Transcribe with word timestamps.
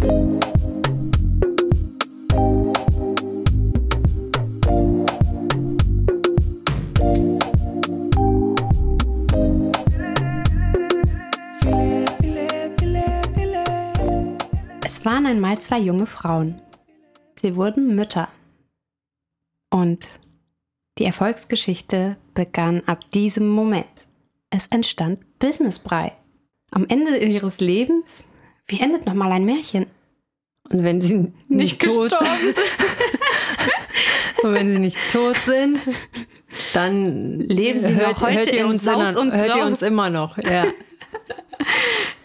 Es 0.00 0.04
waren 15.04 15.26
einmal 15.26 15.58
zwei 15.58 15.80
junge 15.80 16.06
Frauen. 16.06 16.62
Sie 17.40 17.56
wurden 17.56 17.96
Mütter. 17.96 18.28
Und 19.70 20.06
die 20.98 21.06
Erfolgsgeschichte 21.06 22.16
begann 22.34 22.84
ab 22.86 23.10
diesem 23.10 23.48
Moment. 23.48 23.86
Es 24.50 24.68
entstand 24.68 25.38
Businessbrei. 25.40 26.12
Am 26.70 26.86
Ende 26.88 27.16
ihres 27.18 27.58
Lebens, 27.58 28.22
wie 28.68 28.80
endet 28.80 29.06
nochmal 29.06 29.32
ein 29.32 29.44
Märchen? 29.44 29.86
Und 30.70 30.84
wenn 30.84 31.00
sie 31.00 31.14
nicht, 31.18 31.48
Nicht 31.48 31.82
tot 31.82 32.10
gestorben 32.10 32.36
sind, 32.42 32.56
und 34.42 34.54
wenn 34.54 34.72
sie 34.72 34.78
nicht 34.78 34.98
tot 35.10 35.36
sind, 35.46 35.80
dann 36.74 37.40
Leben 37.40 37.80
sie 37.80 37.92
noch 37.92 38.20
heute 38.20 38.36
hört 38.36 38.52
ihr 38.52 38.60
in 38.60 38.66
uns 38.66 38.82
Saus 38.82 39.10
immer, 39.10 39.20
und 39.20 39.32
hört 39.32 39.56
ihr 39.56 39.64
uns 39.64 39.82
immer 39.82 40.10
noch. 40.10 40.38
Ja. 40.38 40.66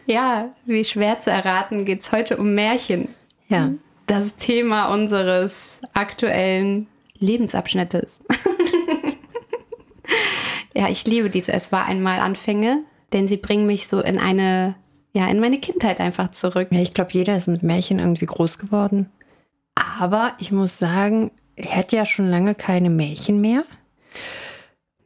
Ja, 0.06 0.54
wie 0.66 0.84
schwer 0.84 1.22
zu 1.22 1.32
erraten 1.32 1.86
geht 1.86 2.02
es 2.02 2.12
heute 2.12 2.36
um 2.38 2.54
Märchen. 2.54 3.08
ja. 3.48 3.72
Das 4.06 4.36
Thema 4.36 4.94
unseres 4.94 5.80
aktuellen 5.94 6.88
Lebensabschnittes. 7.20 8.20
ja, 10.76 10.90
ich 10.90 11.06
liebe 11.08 11.30
diese 11.30 11.54
Es 11.54 11.72
war 11.72 11.86
einmal 11.86 12.20
Anfänge, 12.20 12.84
denn 13.14 13.30
sie 13.30 13.38
bringen 13.38 13.66
mich 13.66 13.88
so 13.88 14.02
in 14.02 14.20
eine, 14.20 14.76
ja, 15.14 15.28
in 15.28 15.40
meine 15.40 15.60
Kindheit 15.60 16.00
einfach 16.00 16.32
zurück. 16.32 16.70
Ja, 16.72 16.82
ich 16.82 16.94
glaube, 16.94 17.12
jeder 17.14 17.38
ist 17.38 17.48
mit 17.48 17.64
Märchen 17.64 18.00
irgendwie 18.00 18.26
groß 18.26 18.58
geworden. 18.58 19.10
Aber 19.76 20.34
ich 20.40 20.52
muss 20.52 20.80
sagen, 20.80 21.32
er 21.56 21.76
hat 21.76 21.92
ja 21.92 22.06
schon 22.06 22.30
lange 22.30 22.56
keine 22.56 22.90
Märchen 22.90 23.40
mehr. 23.40 23.64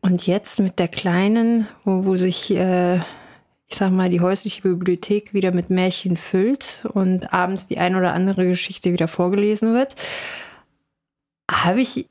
Und 0.01 0.25
jetzt 0.25 0.59
mit 0.59 0.79
der 0.79 0.87
Kleinen, 0.87 1.67
wo, 1.83 2.05
wo 2.05 2.15
sich, 2.15 2.51
äh, 2.51 2.97
ich 3.67 3.75
sag 3.75 3.91
mal, 3.91 4.09
die 4.09 4.21
häusliche 4.21 4.61
Bibliothek 4.61 5.33
wieder 5.33 5.51
mit 5.51 5.69
Märchen 5.69 6.15
füllt 6.15 6.87
und 6.93 7.33
abends 7.33 7.67
die 7.67 7.77
ein 7.77 7.95
oder 7.95 8.13
andere 8.13 8.47
Geschichte 8.47 8.93
wieder 8.93 9.09
vorgelesen 9.09 9.73
wird, 9.73 9.95
habe 11.51 11.81
ich 11.81 12.07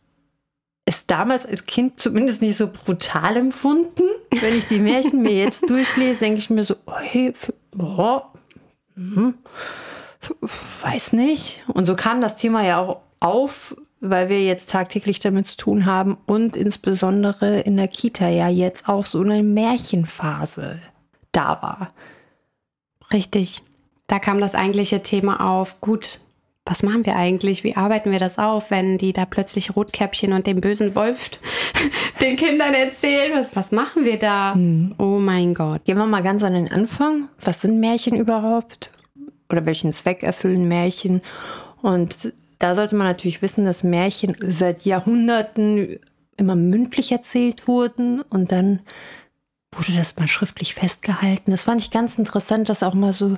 es 0.85 1.07
damals 1.07 1.47
als 1.47 1.65
Kind 1.65 1.98
zumindest 1.98 2.42
nicht 2.42 2.57
so 2.57 2.69
brutal 2.69 3.37
empfunden. 3.37 4.05
Wenn 4.31 4.57
ich 4.57 4.67
die 4.67 4.79
Märchen 4.79 5.23
mir 5.23 5.33
jetzt 5.33 5.69
durchlese, 5.69 6.20
denke 6.20 6.39
ich 6.39 6.51
mir 6.51 6.63
so, 6.63 6.77
oh, 6.87 6.98
hey, 6.98 7.33
oh, 7.79 8.23
hm, 8.95 9.35
weiß 10.83 11.13
nicht. 11.13 11.63
Und 11.69 11.87
so 11.87 11.97
kam 11.97 12.21
das 12.21 12.37
Thema 12.37 12.63
ja 12.65 12.79
auch 12.79 13.01
auf, 13.21 13.77
weil 14.01 14.29
wir 14.29 14.45
jetzt 14.45 14.71
tagtäglich 14.71 15.21
damit 15.21 15.47
zu 15.47 15.57
tun 15.57 15.87
haben 15.87 16.19
und 16.27 16.57
insbesondere 16.57 17.61
in 17.61 17.77
der 17.77 17.89
Kita 17.89 18.29
ja 18.29 18.49
jetzt 18.49 18.89
auch 18.89 19.07
so 19.07 19.21
eine 19.21 19.43
Märchenphase 19.43 20.81
da 21.33 21.63
war. 21.63 21.93
Richtig. 23.13 23.63
Da 24.07 24.19
kam 24.19 24.41
das 24.41 24.55
eigentliche 24.55 25.03
Thema 25.03 25.49
auf. 25.49 25.81
Gut, 25.81 26.21
was 26.67 26.83
machen 26.83 27.06
wir 27.06 27.14
eigentlich? 27.14 27.62
Wie 27.62 27.77
arbeiten 27.77 28.11
wir 28.11 28.19
das 28.19 28.39
auf, 28.39 28.70
wenn 28.72 28.98
die 28.98 29.12
da 29.12 29.25
plötzlich 29.25 29.77
Rotkäppchen 29.77 30.33
und 30.33 30.47
den 30.48 30.61
bösen 30.61 30.97
Wolf 30.97 31.31
den 32.20 32.36
Kindern 32.36 32.75
erzählen? 32.75 33.33
Was, 33.34 33.55
was 33.55 33.70
machen 33.70 34.05
wir 34.05 34.19
da? 34.19 34.55
Oh 34.98 35.19
mein 35.19 35.55
Gott. 35.55 35.84
Gehen 35.84 35.97
wir 35.97 36.06
mal 36.06 36.25
ganz 36.25 36.42
an 36.42 36.55
den 36.55 36.70
Anfang. 36.70 37.28
Was 37.41 37.61
sind 37.61 37.78
Märchen 37.78 38.17
überhaupt? 38.17 38.91
Oder 39.48 39.64
welchen 39.64 39.92
Zweck 39.92 40.25
erfüllen 40.25 40.67
Märchen? 40.67 41.23
Und 41.83 42.33
da 42.58 42.75
sollte 42.75 42.97
man 42.97 43.06
natürlich 43.06 43.42
wissen, 43.42 43.64
dass 43.64 43.84
Märchen 43.84 44.36
seit 44.41 44.84
Jahrhunderten 44.84 46.01
immer 46.36 46.56
mündlich 46.56 47.12
erzählt 47.12 47.69
wurden 47.69 48.23
und 48.23 48.51
dann 48.51 48.80
wurde 49.73 49.92
das 49.96 50.17
mal 50.17 50.27
schriftlich 50.27 50.74
festgehalten. 50.74 51.52
Das 51.52 51.64
fand 51.64 51.80
ich 51.80 51.91
ganz 51.91 52.18
interessant, 52.18 52.68
das 52.68 52.83
auch 52.83 52.95
mal 52.95 53.12
so 53.12 53.36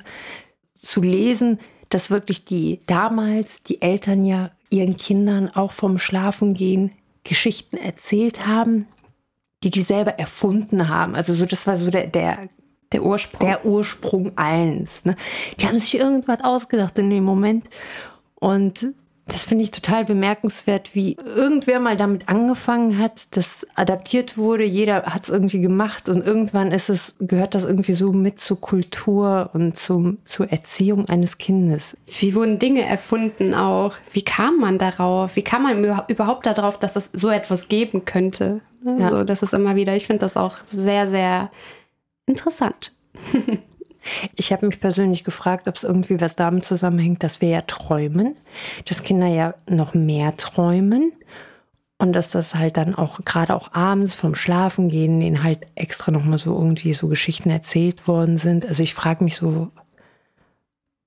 zu 0.75 1.03
lesen, 1.03 1.59
dass 1.89 2.11
wirklich 2.11 2.45
die 2.45 2.81
damals 2.87 3.63
die 3.63 3.81
Eltern 3.83 4.25
ja 4.25 4.51
ihren 4.71 4.97
Kindern 4.97 5.49
auch 5.49 5.73
vom 5.73 5.99
Schlafengehen 5.99 6.93
Geschichten 7.25 7.77
erzählt 7.77 8.47
haben, 8.47 8.87
die 9.63 9.71
die 9.71 9.83
selber 9.83 10.13
erfunden 10.19 10.89
haben. 10.89 11.15
Also 11.15 11.33
so 11.33 11.47
das 11.47 11.67
war 11.67 11.77
so 11.77 11.91
der, 11.91 12.07
der 12.07 12.49
Der 12.93 13.03
Ursprung. 13.03 13.47
der 13.47 13.65
Ursprung 13.67 14.33
allens. 14.37 15.05
Ne? 15.05 15.17
Die 15.59 15.67
haben 15.67 15.79
sich 15.79 15.97
irgendwas 15.97 16.43
ausgedacht 16.45 16.97
in 16.99 17.11
dem 17.11 17.25
Moment. 17.25 17.65
Und 18.35 18.89
das 19.29 19.45
finde 19.45 19.63
ich 19.65 19.71
total 19.71 20.05
bemerkenswert, 20.05 20.95
wie 20.95 21.15
irgendwer 21.17 21.81
mal 21.81 21.97
damit 21.97 22.29
angefangen 22.29 22.99
hat, 22.99 23.27
das 23.33 23.67
adaptiert 23.75 24.37
wurde, 24.37 24.65
jeder 24.65 25.03
hat 25.05 25.25
es 25.25 25.29
irgendwie 25.29 25.61
gemacht 25.61 26.09
und 26.09 26.27
irgendwann 26.27 26.73
ist 26.73 26.89
es, 26.89 27.15
gehört 27.21 27.55
das 27.55 27.65
irgendwie 27.65 27.93
so 27.93 28.13
mit 28.13 28.41
zur 28.41 28.61
Kultur 28.61 29.51
und 29.53 29.79
zum, 29.79 30.19
zur 30.25 30.51
Erziehung 30.51 31.09
eines 31.09 31.39
Kindes. 31.39 31.97
Wie 32.21 32.35
wurden 32.35 32.59
Dinge 32.59 32.83
erfunden 32.85 33.55
auch? 33.55 33.95
Wie 34.13 34.23
kam 34.23 34.59
man 34.59 34.79
darauf? 34.79 35.37
Wie 35.37 35.43
kam 35.43 35.63
man 35.65 35.85
über- 35.85 36.07
überhaupt 36.09 36.47
darauf, 36.47 36.79
dass 36.79 36.97
es 36.97 37.11
so 37.13 37.29
etwas 37.29 37.69
geben 37.69 38.05
könnte? 38.05 38.61
Ja. 38.85 39.09
Also, 39.09 39.25
das 39.25 39.43
ist 39.43 39.53
immer 39.53 39.77
wieder, 39.77 39.95
ich 39.95 40.07
finde 40.07 40.21
das 40.21 40.37
auch 40.37 40.57
sehr, 40.73 41.09
sehr 41.11 41.51
interessant. 42.27 42.93
Ich 44.35 44.53
habe 44.53 44.67
mich 44.67 44.81
persönlich 44.81 45.25
gefragt, 45.25 45.69
ob 45.69 45.77
es 45.77 45.85
irgendwie 45.85 46.21
was 46.21 46.37
damit 46.37 46.65
zusammenhängt, 46.65 47.23
dass 47.23 47.41
wir 47.41 47.49
ja 47.49 47.63
träumen, 47.63 48.37
dass 48.87 49.03
Kinder 49.03 49.27
ja 49.27 49.55
noch 49.69 49.95
mehr 49.95 50.37
träumen 50.37 51.13
und 51.99 52.13
dass 52.13 52.31
das 52.31 52.55
halt 52.55 52.77
dann 52.77 52.95
auch 52.95 53.25
gerade 53.25 53.55
auch 53.55 53.73
abends 53.73 54.15
vom 54.15 54.35
Schlafen 54.35 54.89
gehen, 54.89 55.21
denen 55.21 55.43
halt 55.43 55.67
extra 55.75 56.13
nochmal 56.13 56.39
so 56.39 56.55
irgendwie 56.57 56.93
so 56.93 57.09
Geschichten 57.09 57.51
erzählt 57.51 58.07
worden 58.07 58.39
sind. 58.39 58.67
Also 58.67 58.83
ich 58.83 58.95
frage 58.95 59.25
mich 59.25 59.37
so, 59.37 59.71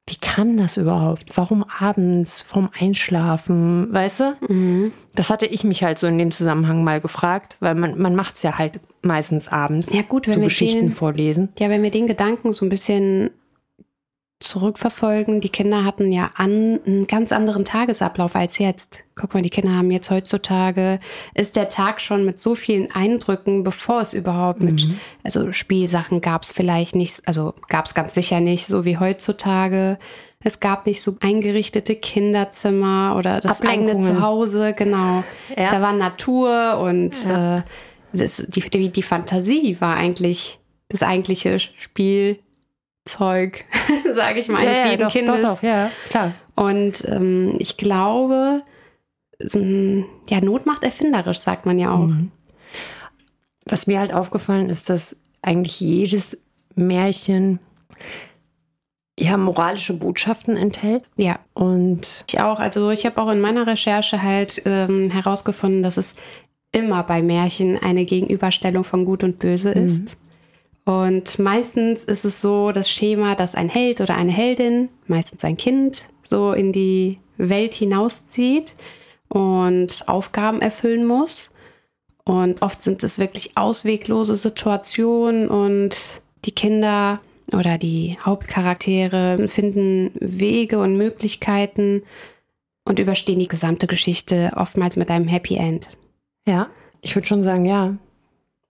wie 0.08 0.16
kann 0.18 0.58
das 0.58 0.78
überhaupt? 0.78 1.38
Warum 1.38 1.64
abends 1.80 2.42
vorm 2.42 2.70
Einschlafen, 2.78 3.94
weißt 3.94 4.20
du? 4.20 4.92
Das 5.16 5.30
hatte 5.30 5.46
ich 5.46 5.64
mich 5.64 5.84
halt 5.84 5.98
so 6.00 6.08
in 6.08 6.18
dem 6.18 6.32
Zusammenhang 6.32 6.84
mal 6.84 7.00
gefragt, 7.02 7.58
weil 7.60 7.76
man, 7.76 7.98
man 8.00 8.16
macht 8.16 8.36
es 8.36 8.44
ja 8.44 8.58
halt 8.58 8.80
meistens 9.04 9.48
abends. 9.48 9.94
Ja, 9.94 10.02
gut, 10.02 10.28
wenn 10.28 10.36
so 10.36 10.42
wir 10.42 10.48
Geschichten 10.48 10.88
den- 10.88 10.92
vorlesen. 10.92 11.50
Ja, 11.60 11.70
wenn 11.70 11.84
wir 11.84 11.92
den 11.92 12.08
Gedanken 12.08 12.52
so 12.54 12.66
ein 12.66 12.70
bisschen 12.70 13.30
zurückverfolgen, 14.44 15.42
die 15.42 15.50
Kinder 15.50 15.86
hatten 15.86 16.12
ja 16.12 16.32
an, 16.36 16.80
einen 16.86 17.08
ganz 17.08 17.32
anderen 17.32 17.66
Tagesablauf 17.66 18.36
als 18.36 18.58
jetzt. 18.58 19.00
Guck 19.16 19.34
mal, 19.34 19.44
die 19.44 19.50
Kinder 19.50 19.76
haben 19.76 19.92
jetzt 19.92 20.10
heutzutage, 20.10 21.00
ist 21.34 21.56
der 21.56 21.70
Tag 21.70 22.02
schon 22.02 22.26
mit 22.26 22.40
so 22.40 22.56
vielen 22.56 22.92
Eindrücken, 22.92 23.64
bevor 23.64 24.02
es 24.02 24.14
überhaupt 24.14 24.62
mit, 24.62 24.88
also 25.24 25.52
Spielsachen 25.52 26.22
gab 26.22 26.44
es 26.44 26.52
vielleicht 26.52 26.96
nicht, 26.96 27.22
also 27.26 27.54
gab 27.70 27.86
es 27.86 27.94
ganz 27.94 28.14
sicher 28.14 28.40
nicht, 28.40 28.68
so 28.68 28.84
wie 28.86 28.98
heutzutage. 28.98 29.98
Es 30.44 30.60
gab 30.60 30.88
nicht 30.88 31.04
so 31.04 31.16
eingerichtete 31.20 31.96
Kinderzimmer 31.96 33.16
oder 33.18 33.42
das 33.42 33.62
eigene. 33.62 34.00
Zuhause, 34.00 34.74
genau. 34.74 35.24
Ja. 35.56 35.72
Da 35.72 35.82
war 35.82 35.94
Natur 35.94 36.80
und 36.80 37.14
äh, 37.26 37.62
das, 38.14 38.44
die, 38.48 38.62
die, 38.62 38.90
die 38.90 39.04
Fantasie 39.04 39.78
war 39.80 39.96
eigentlich 39.96 40.60
das 40.90 41.04
eigentliche 41.04 41.60
Spielzeug, 43.12 43.66
sage 44.16 44.40
ich 44.40 44.48
mal, 44.48 44.66
eines 44.66 44.86
jeden 44.90 45.04
doch, 45.04 45.12
Kindes. 45.12 45.42
doch, 45.42 45.56
doch, 45.56 45.64
ja, 45.64 45.92
klar. 46.10 46.34
Und 46.56 47.04
ähm, 47.08 47.56
ich 47.60 47.78
glaube, 47.78 48.64
ähm, 49.54 50.06
ja, 50.30 50.42
Not 50.42 50.66
macht 50.66 50.84
erfinderisch, 50.84 51.40
sagt 51.40 51.66
man 51.66 51.80
ja 51.80 51.92
auch. 51.92 52.08
Mhm. 52.08 52.32
Was 53.66 53.88
mir 53.88 54.00
halt 54.00 54.14
aufgefallen 54.14 54.70
ist, 54.70 54.90
dass 54.90 55.16
eigentlich 55.42 55.80
jedes 55.80 56.38
Märchen 56.76 57.60
ja 59.20 59.38
moralische 59.38 59.94
Botschaften 59.94 60.58
enthält. 60.58 61.04
Ja, 61.16 61.40
Und 61.54 62.24
ich 62.28 62.40
auch. 62.40 62.60
Also 62.60 62.90
ich 62.90 63.06
habe 63.06 63.22
auch 63.22 63.30
in 63.30 63.40
meiner 63.40 63.68
Recherche 63.68 64.22
halt 64.22 64.64
ähm, 64.66 65.12
herausgefunden, 65.12 65.84
dass 65.84 65.98
es 65.98 66.16
immer 66.72 67.04
bei 67.04 67.22
Märchen 67.22 67.78
eine 67.78 68.06
Gegenüberstellung 68.06 68.84
von 68.84 69.06
Gut 69.06 69.24
und 69.24 69.40
Böse 69.40 69.72
ist. 69.72 70.16
Und 70.86 71.38
meistens 71.40 72.04
ist 72.04 72.26
es 72.26 72.42
so 72.42 72.72
das 72.72 72.90
Schema, 72.90 73.36
dass 73.36 73.56
ein 73.56 73.70
Held 73.70 74.02
oder 74.02 74.16
eine 74.16 74.32
Heldin, 74.32 74.90
meistens 75.08 75.44
ein 75.44 75.58
Kind, 75.58 76.04
so 76.24 76.54
in 76.54 76.72
die 76.72 77.20
Welt 77.38 77.74
hinauszieht 77.74 78.74
und 79.28 80.08
Aufgaben 80.08 80.62
erfüllen 80.62 81.06
muss. 81.06 81.52
Und 82.24 82.62
oft 82.62 82.82
sind 82.82 83.04
es 83.04 83.20
wirklich 83.20 83.58
ausweglose 83.58 84.36
Situationen 84.36 85.48
und 85.48 86.22
die 86.46 86.52
Kinder 86.52 87.20
oder 87.52 87.78
die 87.78 88.18
Hauptcharaktere 88.24 89.48
finden 89.48 90.12
Wege 90.20 90.80
und 90.80 90.98
Möglichkeiten 90.98 92.04
und 92.86 93.00
überstehen 93.00 93.40
die 93.40 93.48
gesamte 93.48 93.88
Geschichte 93.88 94.52
oftmals 94.56 94.96
mit 94.96 95.12
einem 95.12 95.28
Happy 95.28 95.56
End. 95.56 95.88
ja, 96.48 96.68
ich 97.02 97.16
würde 97.16 97.28
schon 97.28 97.44
sagen, 97.44 97.66
ja. 97.66 97.96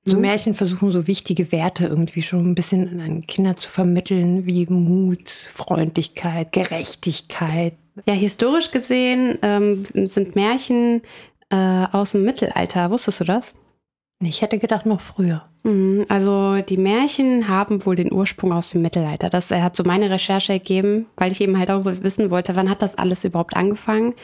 So 0.05 0.15
mhm. 0.15 0.21
Märchen 0.21 0.53
versuchen 0.53 0.91
so 0.91 1.07
wichtige 1.07 1.51
Werte 1.51 1.85
irgendwie 1.85 2.21
schon 2.21 2.51
ein 2.51 2.55
bisschen 2.55 2.99
an 2.99 3.27
Kinder 3.27 3.55
zu 3.55 3.69
vermitteln, 3.69 4.45
wie 4.45 4.65
Mut, 4.65 5.29
Freundlichkeit, 5.29 6.51
Gerechtigkeit. 6.51 7.75
Ja, 8.07 8.13
historisch 8.13 8.71
gesehen 8.71 9.37
ähm, 9.43 9.85
sind 9.93 10.35
Märchen 10.35 11.01
äh, 11.49 11.85
aus 11.91 12.13
dem 12.13 12.23
Mittelalter. 12.23 12.89
Wusstest 12.89 13.19
du 13.19 13.23
das? 13.25 13.53
Ich 14.23 14.41
hätte 14.41 14.59
gedacht 14.59 14.85
noch 14.85 15.01
früher. 15.01 15.43
Mhm, 15.63 16.05
also 16.09 16.61
die 16.61 16.77
Märchen 16.77 17.47
haben 17.47 17.85
wohl 17.85 17.95
den 17.95 18.11
Ursprung 18.11 18.53
aus 18.53 18.69
dem 18.69 18.81
Mittelalter. 18.81 19.29
Das 19.29 19.51
hat 19.51 19.75
so 19.75 19.83
meine 19.83 20.09
Recherche 20.09 20.53
ergeben, 20.53 21.07
weil 21.15 21.31
ich 21.31 21.41
eben 21.41 21.57
halt 21.59 21.69
auch 21.69 21.85
wissen 21.85 22.29
wollte, 22.31 22.55
wann 22.55 22.69
hat 22.69 22.81
das 22.81 22.97
alles 22.97 23.23
überhaupt 23.23 23.55
angefangen. 23.55 24.15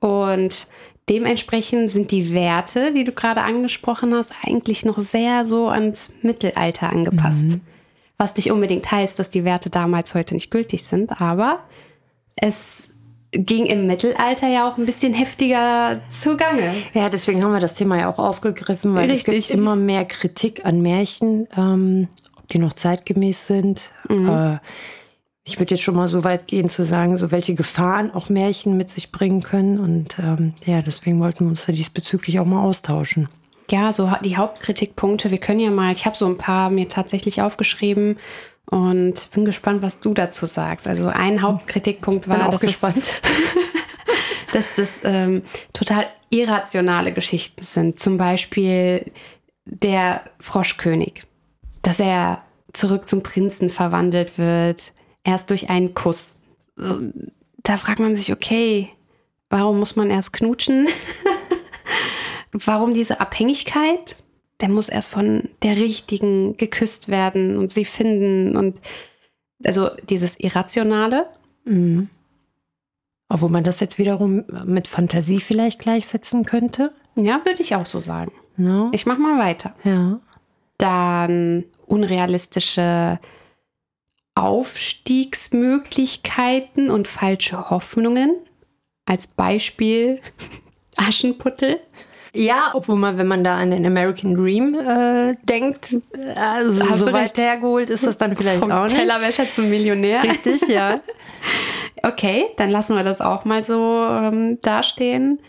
Und 0.00 0.68
Dementsprechend 1.08 1.90
sind 1.90 2.10
die 2.10 2.32
Werte, 2.32 2.92
die 2.92 3.04
du 3.04 3.12
gerade 3.12 3.42
angesprochen 3.42 4.14
hast, 4.14 4.32
eigentlich 4.44 4.84
noch 4.84 4.98
sehr 4.98 5.44
so 5.44 5.68
ans 5.68 6.10
Mittelalter 6.22 6.90
angepasst. 6.90 7.42
Mhm. 7.42 7.60
Was 8.18 8.36
nicht 8.36 8.50
unbedingt 8.50 8.90
heißt, 8.90 9.18
dass 9.18 9.30
die 9.30 9.44
Werte 9.44 9.70
damals 9.70 10.14
heute 10.14 10.34
nicht 10.34 10.50
gültig 10.50 10.84
sind, 10.84 11.20
aber 11.20 11.60
es 12.36 12.88
ging 13.32 13.66
im 13.66 13.86
Mittelalter 13.86 14.48
ja 14.48 14.68
auch 14.68 14.78
ein 14.78 14.86
bisschen 14.86 15.12
heftiger 15.14 16.00
zugange. 16.10 16.74
Ja, 16.94 17.08
deswegen 17.08 17.42
haben 17.42 17.52
wir 17.52 17.60
das 17.60 17.74
Thema 17.74 17.98
ja 17.98 18.10
auch 18.10 18.18
aufgegriffen, 18.18 18.94
weil 18.94 19.10
Richtig. 19.10 19.38
es 19.38 19.48
gibt 19.48 19.58
immer 19.58 19.76
mehr 19.76 20.04
Kritik 20.04 20.64
an 20.64 20.80
Märchen, 20.80 21.46
ähm, 21.56 22.08
ob 22.36 22.48
die 22.48 22.58
noch 22.58 22.72
zeitgemäß 22.72 23.46
sind. 23.46 23.82
Mhm. 24.08 24.28
Äh, 24.28 24.58
ich 25.48 25.58
würde 25.58 25.74
jetzt 25.74 25.82
schon 25.82 25.94
mal 25.94 26.08
so 26.08 26.24
weit 26.24 26.46
gehen 26.46 26.68
zu 26.68 26.84
sagen, 26.84 27.16
so 27.16 27.30
welche 27.30 27.54
Gefahren 27.54 28.12
auch 28.12 28.28
Märchen 28.28 28.76
mit 28.76 28.90
sich 28.90 29.10
bringen 29.10 29.42
können. 29.42 29.78
Und 29.78 30.18
ähm, 30.18 30.52
ja, 30.66 30.82
deswegen 30.82 31.20
wollten 31.20 31.46
wir 31.46 31.48
uns 31.48 31.64
da 31.64 31.72
diesbezüglich 31.72 32.38
auch 32.38 32.44
mal 32.44 32.62
austauschen. 32.62 33.28
Ja, 33.70 33.92
so 33.92 34.10
die 34.22 34.36
Hauptkritikpunkte. 34.36 35.30
Wir 35.30 35.38
können 35.38 35.60
ja 35.60 35.70
mal, 35.70 35.92
ich 35.92 36.04
habe 36.06 36.16
so 36.16 36.26
ein 36.26 36.36
paar 36.36 36.70
mir 36.70 36.88
tatsächlich 36.88 37.40
aufgeschrieben 37.40 38.18
und 38.66 39.30
bin 39.32 39.44
gespannt, 39.44 39.82
was 39.82 40.00
du 40.00 40.12
dazu 40.12 40.46
sagst. 40.46 40.86
Also 40.86 41.08
ein 41.08 41.40
Hauptkritikpunkt 41.40 42.28
war, 42.28 42.50
dass, 42.50 42.62
es, 42.62 42.80
dass 44.52 44.74
das 44.76 44.88
ähm, 45.04 45.42
total 45.72 46.06
irrationale 46.28 47.12
Geschichten 47.12 47.64
sind. 47.64 47.98
Zum 47.98 48.18
Beispiel 48.18 49.10
der 49.64 50.22
Froschkönig, 50.40 51.22
dass 51.82 52.00
er 52.00 52.42
zurück 52.74 53.08
zum 53.08 53.22
Prinzen 53.22 53.70
verwandelt 53.70 54.36
wird 54.36 54.92
erst 55.28 55.50
durch 55.50 55.68
einen 55.68 55.92
Kuss. 55.94 56.36
Da 56.76 57.76
fragt 57.76 58.00
man 58.00 58.16
sich, 58.16 58.32
okay, 58.32 58.88
warum 59.50 59.78
muss 59.78 59.94
man 59.94 60.10
erst 60.10 60.32
knutschen? 60.32 60.88
warum 62.52 62.94
diese 62.94 63.20
Abhängigkeit? 63.20 64.16
Der 64.60 64.70
muss 64.70 64.88
erst 64.88 65.10
von 65.10 65.48
der 65.62 65.76
Richtigen 65.76 66.56
geküsst 66.56 67.08
werden 67.08 67.58
und 67.58 67.70
sie 67.70 67.84
finden 67.84 68.56
und 68.56 68.80
also 69.64 69.90
dieses 70.08 70.40
Irrationale. 70.40 71.28
Mhm. 71.64 72.08
Obwohl 73.28 73.50
man 73.50 73.64
das 73.64 73.80
jetzt 73.80 73.98
wiederum 73.98 74.44
mit 74.64 74.88
Fantasie 74.88 75.40
vielleicht 75.40 75.78
gleichsetzen 75.78 76.46
könnte. 76.46 76.94
Ja, 77.14 77.42
würde 77.44 77.60
ich 77.60 77.74
auch 77.74 77.84
so 77.84 78.00
sagen. 78.00 78.32
Ja. 78.56 78.88
Ich 78.92 79.04
mach 79.04 79.18
mal 79.18 79.38
weiter. 79.38 79.74
Ja. 79.84 80.20
Dann 80.78 81.64
unrealistische 81.86 83.18
Aufstiegsmöglichkeiten 84.38 86.90
und 86.90 87.08
falsche 87.08 87.70
Hoffnungen. 87.70 88.36
Als 89.04 89.26
Beispiel 89.26 90.20
Aschenputtel. 90.96 91.80
Ja, 92.34 92.70
obwohl 92.74 92.96
man, 92.96 93.16
wenn 93.18 93.26
man 93.26 93.42
da 93.42 93.56
an 93.56 93.72
den 93.72 93.84
American 93.84 94.34
Dream 94.34 94.74
äh, 94.74 95.34
denkt, 95.44 95.96
also 96.36 96.88
Hast 96.88 97.00
so 97.00 97.12
weit 97.12 97.36
hergeholt 97.36 97.90
ist 97.90 98.06
das 98.06 98.16
dann 98.18 98.36
vielleicht 98.36 98.60
Vom 98.60 98.70
auch 98.70 98.84
nicht. 98.84 98.94
Tellerwäscher 98.96 99.50
zum 99.50 99.70
Millionär. 99.70 100.22
Richtig, 100.22 100.68
ja. 100.68 101.00
okay, 102.02 102.44
dann 102.58 102.70
lassen 102.70 102.94
wir 102.94 103.02
das 103.02 103.20
auch 103.20 103.44
mal 103.44 103.64
so 103.64 104.06
ähm, 104.08 104.60
dastehen. 104.62 105.40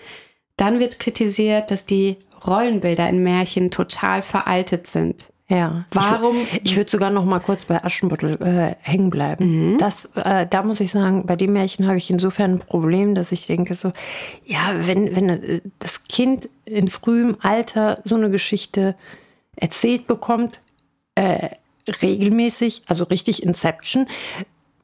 Dann 0.57 0.79
wird 0.79 0.97
kritisiert, 0.99 1.69
dass 1.69 1.85
die 1.85 2.17
Rollenbilder 2.47 3.07
in 3.07 3.21
Märchen 3.23 3.69
total 3.69 4.23
veraltet 4.23 4.87
sind. 4.87 5.25
Ja. 5.49 5.85
Warum? 5.91 6.37
Ich, 6.37 6.61
ich 6.63 6.77
würde 6.77 6.89
sogar 6.89 7.09
noch 7.09 7.25
mal 7.25 7.39
kurz 7.39 7.65
bei 7.65 7.83
Aschenbuttel 7.83 8.39
äh, 8.39 8.75
hängen 8.81 9.09
bleiben. 9.09 9.73
Mhm. 9.73 9.77
Das, 9.79 10.05
äh, 10.13 10.45
da 10.47 10.61
muss 10.61 10.79
ich 10.79 10.91
sagen, 10.91 11.25
bei 11.25 11.35
dem 11.35 11.53
Märchen 11.53 11.87
habe 11.87 11.97
ich 11.97 12.09
insofern 12.11 12.53
ein 12.53 12.59
Problem, 12.59 13.15
dass 13.15 13.31
ich 13.31 13.47
denke 13.47 13.73
so, 13.73 13.91
ja, 14.45 14.73
wenn, 14.85 15.15
wenn 15.15 15.29
äh, 15.29 15.61
das 15.79 16.03
Kind 16.03 16.47
in 16.65 16.87
frühem 16.87 17.35
Alter 17.41 17.99
so 18.05 18.13
eine 18.13 18.29
Geschichte 18.29 18.95
erzählt 19.55 20.05
bekommt, 20.05 20.61
äh, 21.15 21.49
regelmäßig, 22.01 22.83
also 22.85 23.05
richtig 23.05 23.41
Inception, 23.41 24.05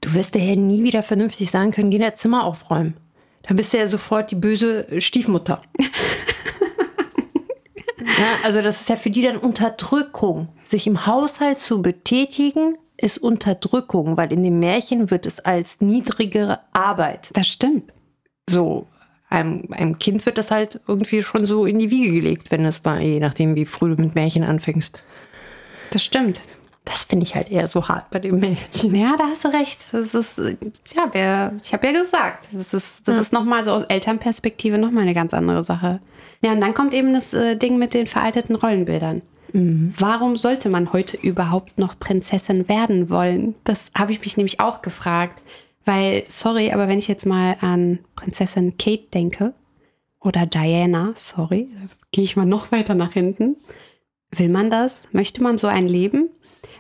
du 0.02 0.16
wirst 0.16 0.34
daher 0.34 0.56
nie 0.56 0.84
wieder 0.84 1.04
vernünftig 1.04 1.52
sagen 1.52 1.72
können, 1.72 1.92
geh 1.92 1.98
in 1.98 2.02
der 2.02 2.16
Zimmer 2.16 2.44
aufräumen. 2.44 2.98
Dann 3.44 3.56
bist 3.56 3.72
du 3.72 3.78
ja 3.78 3.86
sofort 3.86 4.32
die 4.32 4.36
böse 4.36 5.00
Stiefmutter. 5.00 5.62
Ja, 8.18 8.38
also 8.44 8.62
das 8.62 8.82
ist 8.82 8.90
ja 8.90 8.96
für 8.96 9.10
die 9.10 9.22
dann 9.22 9.38
Unterdrückung. 9.38 10.50
Sich 10.64 10.88
im 10.88 11.06
Haushalt 11.06 11.60
zu 11.60 11.82
betätigen, 11.82 12.78
ist 12.98 13.18
Unterdrückung, 13.18 14.16
weil 14.18 14.32
in 14.32 14.44
dem 14.44 14.60
Märchen 14.60 15.12
wird 15.12 15.26
es 15.26 15.40
als 15.40 15.82
niedrigere 15.82 16.62
Arbeit. 16.72 17.30
Das 17.34 17.48
stimmt. 17.48 17.92
So, 18.50 18.88
einem, 19.30 19.68
einem 19.72 20.00
Kind 20.00 20.26
wird 20.26 20.38
das 20.38 20.52
halt 20.52 20.80
irgendwie 20.88 21.22
schon 21.22 21.46
so 21.46 21.66
in 21.66 21.80
die 21.80 21.92
Wiege 21.92 22.12
gelegt, 22.12 22.52
wenn 22.52 22.66
es 22.66 22.84
mal, 22.84 23.02
je 23.02 23.20
nachdem, 23.20 23.56
wie 23.56 23.66
früh 23.66 23.96
du 23.96 24.02
mit 24.02 24.16
Märchen 24.16 24.44
anfängst. 24.44 25.02
Das 25.92 26.04
stimmt. 26.04 26.42
Das 26.86 27.04
finde 27.04 27.26
ich 27.26 27.36
halt 27.36 27.50
eher 27.52 27.68
so 27.68 27.88
hart 27.88 28.10
bei 28.12 28.20
dem 28.20 28.40
Märchen. 28.40 28.96
Ja, 28.96 29.16
da 29.18 29.26
hast 29.26 29.44
du 29.44 29.50
recht. 29.50 29.86
Das 29.92 30.14
ist, 30.14 30.38
ja, 30.38 31.10
wer, 31.12 31.54
ich 31.62 31.74
habe 31.74 31.88
ja 31.88 31.94
gesagt, 31.94 32.48
das 32.52 32.74
ist, 32.74 33.08
das 33.08 33.16
ja. 33.16 33.22
ist 33.22 33.34
nochmal 33.34 33.66
so 33.66 33.72
aus 33.72 33.84
Elternperspektive 33.84 34.78
nochmal 34.78 35.04
eine 35.04 35.16
ganz 35.16 35.34
andere 35.34 35.64
Sache. 35.64 36.00
Ja, 36.44 36.52
und 36.52 36.62
dann 36.62 36.76
kommt 36.76 36.94
eben 36.94 37.14
das 37.14 37.34
äh, 37.34 37.56
Ding 37.56 37.80
mit 37.80 37.94
den 37.94 38.06
veralteten 38.06 38.56
Rollenbildern. 38.56 39.24
Mhm. 39.52 39.94
Warum 39.98 40.38
sollte 40.38 40.70
man 40.70 40.94
heute 40.94 41.18
überhaupt 41.18 41.80
noch 41.80 41.98
Prinzessin 41.98 42.70
werden 42.70 43.10
wollen? 43.10 43.56
Das 43.64 43.90
habe 43.98 44.12
ich 44.12 44.20
mich 44.20 44.38
nämlich 44.38 44.60
auch 44.60 44.82
gefragt. 44.82 45.42
Weil, 45.86 46.24
sorry, 46.28 46.72
aber 46.72 46.88
wenn 46.88 47.00
ich 47.00 47.08
jetzt 47.08 47.26
mal 47.26 47.58
an 47.62 48.00
Prinzessin 48.16 48.78
Kate 48.78 49.06
denke 49.14 49.54
oder 50.20 50.46
Diana, 50.48 51.14
sorry, 51.16 51.70
da 51.74 51.88
gehe 52.12 52.24
ich 52.24 52.36
mal 52.36 52.46
noch 52.46 52.72
weiter 52.72 52.96
nach 52.96 53.14
hinten. 53.14 53.56
Will 54.32 54.50
man 54.50 54.70
das? 54.70 55.04
Möchte 55.12 55.44
man 55.44 55.58
so 55.58 55.68
ein 55.68 55.88
Leben? 55.88 56.30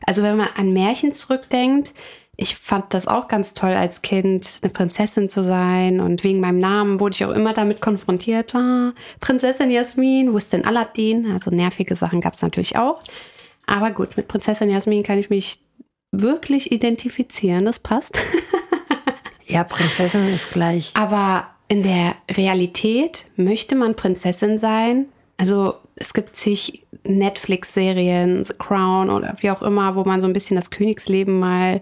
Also 0.05 0.23
wenn 0.23 0.37
man 0.37 0.49
an 0.55 0.73
Märchen 0.73 1.13
zurückdenkt, 1.13 1.93
ich 2.37 2.55
fand 2.55 2.93
das 2.93 3.07
auch 3.07 3.27
ganz 3.27 3.53
toll 3.53 3.71
als 3.71 4.01
Kind, 4.01 4.59
eine 4.61 4.71
Prinzessin 4.71 5.29
zu 5.29 5.43
sein. 5.43 6.01
Und 6.01 6.23
wegen 6.23 6.41
meinem 6.41 6.59
Namen 6.59 6.99
wurde 6.99 7.15
ich 7.15 7.23
auch 7.23 7.31
immer 7.31 7.53
damit 7.53 7.79
konfrontiert. 7.79 8.53
Ah, 8.55 8.93
Prinzessin 9.21 9.71
Jasmin, 9.71 10.33
wo 10.33 10.37
ist 10.37 10.51
denn 10.51 10.65
Aladdin? 10.65 11.31
Also 11.31 11.49
nervige 11.51 11.95
Sachen 11.95 12.21
gab 12.21 12.35
es 12.35 12.41
natürlich 12.41 12.75
auch. 12.77 13.01
Aber 13.65 13.91
gut, 13.91 14.17
mit 14.17 14.27
Prinzessin 14.27 14.69
Jasmin 14.69 15.03
kann 15.03 15.17
ich 15.17 15.29
mich 15.29 15.59
wirklich 16.11 16.71
identifizieren. 16.71 17.65
Das 17.65 17.79
passt. 17.79 18.19
ja, 19.47 19.63
Prinzessin 19.63 20.27
ist 20.27 20.51
gleich. 20.51 20.91
Aber 20.95 21.47
in 21.67 21.83
der 21.83 22.15
Realität 22.29 23.25
möchte 23.37 23.75
man 23.75 23.95
Prinzessin 23.95 24.57
sein. 24.57 25.07
Also 25.37 25.75
es 25.95 26.13
gibt 26.13 26.35
zig 26.35 26.84
Netflix-Serien, 27.05 28.43
The 28.43 28.53
Crown 28.57 29.09
oder 29.09 29.35
wie 29.39 29.51
auch 29.51 29.61
immer, 29.61 29.95
wo 29.95 30.03
man 30.03 30.21
so 30.21 30.27
ein 30.27 30.33
bisschen 30.33 30.55
das 30.55 30.69
Königsleben 30.69 31.39
mal 31.39 31.81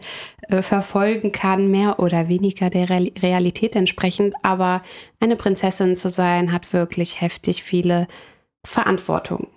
äh, 0.49 0.61
verfolgen 0.61 1.31
kann, 1.31 1.71
mehr 1.71 1.99
oder 1.99 2.27
weniger 2.27 2.69
der 2.69 2.89
Re 2.89 3.11
Realität 3.21 3.75
entsprechend. 3.75 4.35
Aber 4.43 4.81
eine 5.19 5.35
Prinzessin 5.35 5.97
zu 5.97 6.09
sein, 6.09 6.51
hat 6.51 6.73
wirklich 6.73 7.21
heftig 7.21 7.63
viele 7.63 8.07
Verantwortung, 8.65 9.47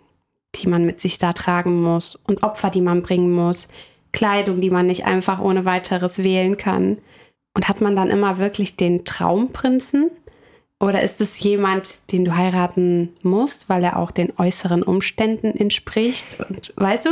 die 0.55 0.69
man 0.69 0.85
mit 0.85 1.01
sich 1.01 1.19
da 1.19 1.33
tragen 1.33 1.83
muss 1.83 2.17
und 2.17 2.43
Opfer, 2.43 2.71
die 2.71 2.81
man 2.81 3.03
bringen 3.03 3.33
muss, 3.33 3.69
Kleidung, 4.13 4.61
die 4.61 4.71
man 4.71 4.87
nicht 4.87 5.05
einfach 5.05 5.41
ohne 5.41 5.65
weiteres 5.65 6.23
wählen 6.23 6.57
kann. 6.57 6.99
Und 7.55 7.69
hat 7.69 7.81
man 7.81 7.97
dann 7.97 8.11
immer 8.11 8.39
wirklich 8.39 8.77
den 8.77 9.05
Traumprinzen? 9.05 10.11
Oder 10.79 11.03
ist 11.03 11.21
es 11.21 11.39
jemand, 11.41 11.99
den 12.13 12.25
du 12.25 12.37
heiraten 12.37 13.15
musst, 13.23 13.69
weil 13.69 13.83
er 13.83 13.99
auch 13.99 14.11
den 14.11 14.33
äußeren 14.37 14.83
Umständen 14.83 15.57
entspricht? 15.57 16.39
Und 16.39 16.73
weißt 16.77 17.07
du? 17.07 17.11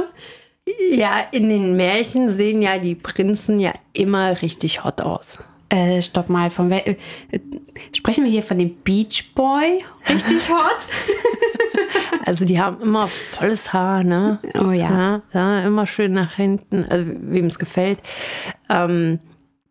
Ja, 0.90 1.16
in 1.30 1.48
den 1.48 1.76
Märchen 1.76 2.36
sehen 2.36 2.62
ja 2.62 2.78
die 2.78 2.94
Prinzen 2.94 3.60
ja 3.60 3.72
immer 3.92 4.40
richtig 4.42 4.84
hot 4.84 5.00
aus. 5.00 5.38
Äh, 5.70 6.02
stopp 6.02 6.28
mal, 6.28 6.50
von 6.50 6.70
wel 6.70 6.82
äh, 7.30 7.40
sprechen 7.94 8.24
wir 8.24 8.30
hier 8.30 8.42
von 8.42 8.58
dem 8.58 8.74
Beach 8.76 9.32
Boy? 9.34 9.82
Richtig 10.08 10.48
hot? 10.50 10.88
also 12.26 12.44
die 12.44 12.60
haben 12.60 12.80
immer 12.82 13.08
volles 13.08 13.72
Haar, 13.72 14.04
ne? 14.04 14.38
Oh 14.58 14.70
ja. 14.70 14.90
ja, 14.90 15.22
ja 15.32 15.66
immer 15.66 15.86
schön 15.86 16.12
nach 16.12 16.34
hinten, 16.34 16.84
also 16.88 17.10
wem 17.14 17.46
es 17.46 17.58
gefällt. 17.58 17.98
Ähm, 18.68 19.20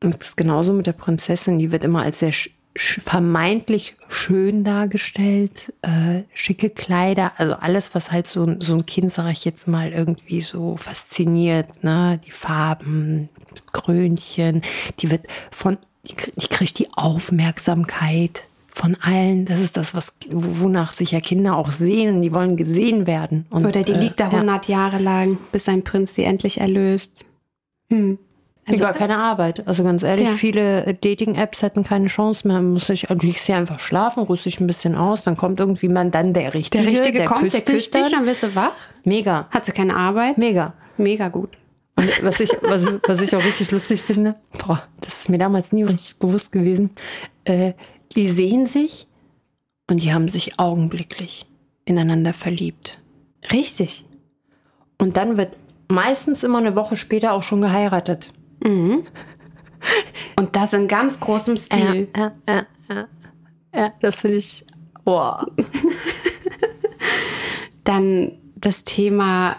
und 0.04 0.16
das 0.16 0.30
ist 0.30 0.38
genauso 0.38 0.74
mit 0.74 0.88
der 0.88 0.94
Prinzessin, 0.94 1.60
die 1.60 1.72
wird 1.72 1.84
immer 1.84 2.02
als 2.02 2.20
sehr 2.20 2.34
vermeintlich 2.76 3.96
schön 4.10 4.64
dargestellt, 4.64 5.74
äh, 5.84 6.24
schicke 6.34 6.70
Kleider, 6.70 7.34
also 7.38 7.54
alles, 7.54 7.94
was 7.94 8.12
halt 8.12 8.28
so, 8.28 8.56
so 8.60 8.74
ein 8.74 8.86
Kind, 8.86 9.12
sag 9.12 9.32
ich 9.32 9.46
jetzt 9.46 9.68
mal, 9.68 9.92
irgendwie 9.92 10.42
so 10.42 10.78
fasziniert, 10.78 11.84
ne? 11.84 12.20
Die 12.26 12.32
Farben, 12.32 13.30
Krönchen, 13.72 14.64
die 15.00 15.12
wird 15.12 15.28
von, 15.52 15.78
die, 16.06 16.16
die 16.36 16.48
kriegt 16.48 16.80
die 16.80 16.88
Aufmerksamkeit 16.94 18.44
von 18.74 18.98
allen. 19.02 19.46
Das 19.46 19.60
ist 19.60 19.78
das, 19.78 19.94
was, 19.94 20.12
wonach 20.30 20.92
sich 20.92 21.12
ja 21.12 21.22
Kinder 21.22 21.56
auch 21.56 21.70
sehen. 21.70 22.24
Die 22.24 22.34
wollen 22.34 22.58
gesehen 22.58 23.06
werden. 23.06 23.46
Und, 23.52 23.66
Oder 23.66 23.84
die 23.84 23.94
äh, 23.94 24.00
liegt 24.00 24.20
da 24.20 24.30
100 24.30 24.68
ja. 24.68 24.78
Jahre 24.78 24.98
lang, 24.98 25.38
bis 25.52 25.70
ein 25.70 25.84
Prinz 25.84 26.16
sie 26.16 26.24
endlich 26.24 26.60
erlöst. 26.60 27.24
Hm. 27.90 28.18
Also, 28.66 28.84
gar 28.84 28.94
keine 28.94 29.18
Arbeit. 29.18 29.68
Also 29.68 29.84
ganz 29.84 30.04
ehrlich, 30.04 30.28
ja. 30.28 30.34
viele 30.34 30.94
Dating-Apps 30.94 31.62
hätten 31.62 31.84
keine 31.84 32.08
Chance 32.08 32.48
mehr. 32.48 32.62
Muss 32.62 32.88
sich, 32.88 33.02
du 33.02 33.16
liegst 33.16 33.46
hier 33.46 33.58
einfach 33.58 33.80
schlafen, 33.80 34.24
ruhst 34.24 34.46
dich 34.46 34.60
ein 34.60 34.68
bisschen 34.68 34.96
aus, 34.96 35.24
dann 35.24 35.36
kommt 35.36 35.60
irgendwie 35.60 35.90
man 35.90 36.12
dann 36.12 36.34
der 36.34 36.54
Richtige. 36.54 36.84
Der 36.84 36.92
Richtige 36.92 37.18
der 37.20 37.28
kommt, 37.28 37.54
der 37.54 37.62
küsst 37.62 37.94
dich, 37.94 38.10
dann 38.10 38.26
wirst 38.26 38.44
du 38.44 38.56
wach. 38.56 38.74
Mega. 39.04 39.48
Hat 39.50 39.66
sie 39.66 39.74
keine 39.74 39.96
Arbeit? 39.96 40.38
Mega. 40.38 40.74
Mega 40.98 41.28
gut. 41.28 41.50
Und 41.96 42.24
was 42.24 42.40
ich, 42.40 42.50
was, 42.62 42.86
was 43.06 43.22
ich 43.22 43.36
auch 43.36 43.44
richtig 43.44 43.70
lustig 43.72 44.02
finde, 44.02 44.36
boah, 44.66 44.84
das 45.02 45.22
ist 45.22 45.30
mir 45.30 45.38
damals 45.38 45.72
nie 45.72 45.84
richtig 45.84 46.18
bewusst 46.18 46.52
gewesen, 46.52 46.92
äh, 47.44 47.74
die 48.16 48.32
sehen 48.32 48.66
sich 48.66 49.08
und 49.90 50.02
die 50.02 50.14
haben 50.14 50.28
sich 50.28 50.60
augenblicklich 50.60 51.46
ineinander 51.86 52.34
verliebt. 52.34 53.00
Richtig. 53.52 54.06
Und 54.98 55.18
dann 55.18 55.38
wird 55.38 55.58
meistens 55.90 56.44
immer 56.44 56.60
eine 56.60 56.76
Woche 56.76 56.96
später 56.96 57.34
auch 57.34 57.44
schon 57.44 57.62
geheiratet. 57.62 58.32
Mhm. 58.64 59.06
Und 60.38 60.56
das 60.56 60.74
in 60.74 60.88
ganz 60.88 61.20
großem 61.20 61.58
Stil. 61.58 62.08
Ja, 62.16 62.32
ja, 62.48 62.66
ja, 62.90 63.08
ja. 63.76 63.94
das 64.02 64.22
finde 64.22 64.38
ich. 64.38 64.66
Boah. 65.04 65.46
Dann 67.84 68.38
das 68.56 68.86
Thema, 68.86 69.58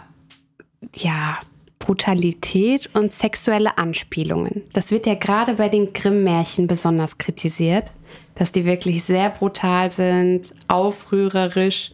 ja, 0.95 1.39
Brutalität 1.79 2.89
und 2.95 3.13
sexuelle 3.13 3.77
Anspielungen. 3.77 4.63
Das 4.73 4.91
wird 4.91 5.07
ja 5.07 5.15
gerade 5.15 5.55
bei 5.55 5.69
den 5.69 5.93
Grimm-Märchen 5.93 6.67
besonders 6.67 7.19
kritisiert, 7.19 7.91
dass 8.35 8.53
die 8.53 8.65
wirklich 8.65 9.05
sehr 9.05 9.29
brutal 9.29 9.93
sind, 9.93 10.55
aufrührerisch 10.67 11.93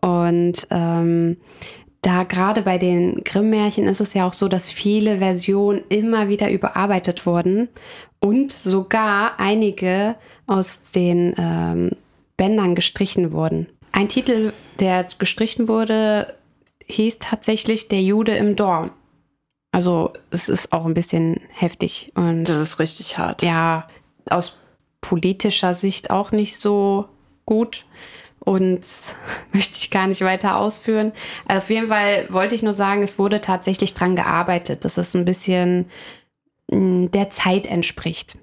und 0.00 0.66
ähm, 0.70 1.36
da 2.02 2.22
gerade 2.22 2.62
bei 2.62 2.78
den 2.78 3.24
Grimm-Märchen 3.24 3.86
ist 3.86 4.00
es 4.00 4.14
ja 4.14 4.28
auch 4.28 4.34
so, 4.34 4.48
dass 4.48 4.70
viele 4.70 5.18
Versionen 5.18 5.82
immer 5.88 6.28
wieder 6.28 6.50
überarbeitet 6.50 7.26
wurden 7.26 7.68
und 8.20 8.52
sogar 8.52 9.38
einige 9.38 10.14
aus 10.46 10.80
den 10.94 11.34
ähm, 11.38 11.90
Bändern 12.36 12.74
gestrichen 12.74 13.32
wurden. 13.32 13.66
Ein 13.92 14.08
Titel, 14.08 14.52
der 14.78 15.06
gestrichen 15.18 15.68
wurde, 15.68 16.34
hieß 16.86 17.18
tatsächlich 17.18 17.88
Der 17.88 18.02
Jude 18.02 18.36
im 18.36 18.56
Dorn. 18.56 18.90
Also 19.72 20.12
es 20.30 20.48
ist 20.48 20.72
auch 20.72 20.86
ein 20.86 20.94
bisschen 20.94 21.40
heftig. 21.50 22.12
Und 22.14 22.44
das 22.44 22.56
ist 22.56 22.78
richtig 22.78 23.18
hart. 23.18 23.42
Ja, 23.42 23.88
aus 24.30 24.58
politischer 25.00 25.74
Sicht 25.74 26.10
auch 26.10 26.32
nicht 26.32 26.58
so 26.58 27.06
gut 27.44 27.84
und 28.46 28.86
möchte 29.52 29.74
ich 29.76 29.90
gar 29.90 30.06
nicht 30.06 30.22
weiter 30.22 30.56
ausführen. 30.56 31.12
Also 31.46 31.58
auf 31.58 31.70
jeden 31.70 31.88
Fall 31.88 32.26
wollte 32.30 32.54
ich 32.54 32.62
nur 32.62 32.74
sagen, 32.74 33.02
es 33.02 33.18
wurde 33.18 33.42
tatsächlich 33.42 33.92
dran 33.92 34.16
gearbeitet, 34.16 34.86
dass 34.86 34.96
es 34.96 35.14
ein 35.14 35.26
bisschen 35.26 35.86
mm, 36.70 37.08
der 37.08 37.28
Zeit 37.28 37.66
entspricht. 37.66 38.38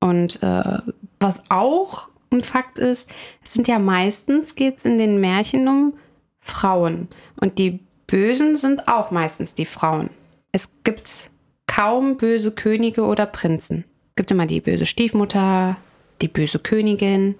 Und 0.00 0.42
äh, 0.42 0.78
was 1.18 1.42
auch 1.48 2.08
ein 2.30 2.42
Fakt 2.42 2.78
ist, 2.78 3.08
es 3.44 3.52
sind 3.52 3.68
ja 3.68 3.78
meistens, 3.78 4.54
geht 4.54 4.78
es 4.78 4.84
in 4.84 4.96
den 4.96 5.20
Märchen 5.20 5.66
um 5.66 5.94
Frauen. 6.40 7.08
Und 7.40 7.58
die 7.58 7.80
Bösen 8.06 8.56
sind 8.56 8.86
auch 8.86 9.10
meistens 9.10 9.54
die 9.54 9.66
Frauen. 9.66 10.10
Es 10.52 10.68
gibt 10.84 11.30
kaum 11.66 12.16
böse 12.16 12.52
Könige 12.52 13.04
oder 13.04 13.26
Prinzen. 13.26 13.84
Es 14.10 14.16
gibt 14.16 14.30
immer 14.30 14.46
die 14.46 14.60
böse 14.60 14.86
Stiefmutter, 14.86 15.76
die 16.22 16.28
böse 16.28 16.60
Königin, 16.60 17.34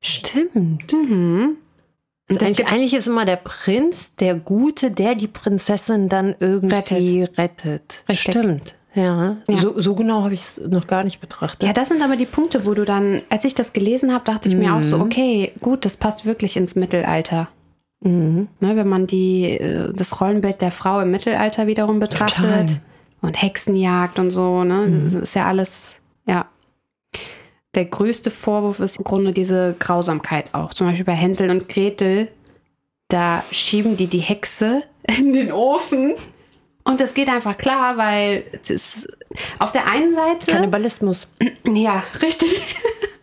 Stimmt. 0.00 0.92
Mhm. 0.92 1.56
Und 2.30 2.42
eigentlich, 2.42 2.66
eigentlich, 2.68 2.94
ist 2.94 3.08
immer 3.08 3.24
der 3.24 3.36
Prinz 3.36 4.14
der 4.20 4.36
Gute, 4.36 4.90
der 4.90 5.14
die 5.16 5.26
Prinzessin 5.26 6.08
dann 6.08 6.34
irgendwie 6.38 7.22
rettet. 7.22 7.38
rettet. 7.38 8.04
Richtig. 8.08 8.36
Stimmt. 8.36 8.74
Ja, 8.94 9.36
ja. 9.48 9.58
So, 9.58 9.80
so, 9.80 9.94
genau 9.94 10.24
habe 10.24 10.34
ich 10.34 10.40
es 10.40 10.60
noch 10.66 10.86
gar 10.86 11.04
nicht 11.04 11.20
betrachtet. 11.20 11.62
Ja, 11.62 11.72
das 11.72 11.88
sind 11.88 12.02
aber 12.02 12.16
die 12.16 12.26
Punkte, 12.26 12.66
wo 12.66 12.74
du 12.74 12.84
dann, 12.84 13.22
als 13.28 13.44
ich 13.44 13.54
das 13.54 13.72
gelesen 13.72 14.12
habe, 14.12 14.24
dachte 14.24 14.48
ich 14.48 14.54
mhm. 14.54 14.60
mir 14.60 14.74
auch 14.74 14.82
so, 14.82 14.96
mhm. 14.96 15.02
okay, 15.02 15.52
gut, 15.60 15.84
das 15.84 15.96
passt 15.96 16.24
wirklich 16.24 16.56
ins 16.56 16.74
Mittelalter. 16.74 17.48
Mhm. 18.00 18.48
Ne, 18.60 18.76
wenn 18.76 18.88
man 18.88 19.06
die, 19.06 19.58
äh, 19.58 19.92
das 19.92 20.20
Rollenbild 20.20 20.60
der 20.60 20.72
Frau 20.72 21.00
im 21.00 21.10
Mittelalter 21.10 21.66
wiederum 21.66 22.00
betrachtet 22.00 22.42
Total. 22.42 22.66
und 23.20 23.40
Hexenjagd 23.40 24.18
und 24.18 24.30
so, 24.30 24.64
ne, 24.64 24.86
mhm. 24.86 25.04
das 25.04 25.22
ist 25.22 25.34
ja 25.34 25.46
alles, 25.46 25.96
ja, 26.26 26.46
der 27.74 27.84
größte 27.84 28.30
Vorwurf 28.30 28.80
ist 28.80 28.96
im 28.96 29.04
Grunde 29.04 29.32
diese 29.32 29.74
Grausamkeit 29.78 30.54
auch. 30.54 30.74
Zum 30.74 30.88
Beispiel 30.88 31.04
bei 31.04 31.14
Hänsel 31.14 31.50
und 31.50 31.68
Gretel, 31.68 32.28
da 33.08 33.44
schieben 33.50 33.96
die 33.96 34.06
die 34.06 34.18
Hexe 34.18 34.82
in 35.18 35.32
den 35.32 35.52
Ofen. 35.52 36.14
Und 36.82 37.00
das 37.00 37.14
geht 37.14 37.28
einfach 37.28 37.56
klar, 37.58 37.96
weil 37.96 38.44
das 38.66 39.06
auf 39.58 39.70
der 39.70 39.86
einen 39.86 40.14
Seite. 40.14 40.50
Kannibalismus. 40.50 41.26
Ja, 41.72 42.02
richtig. 42.20 42.76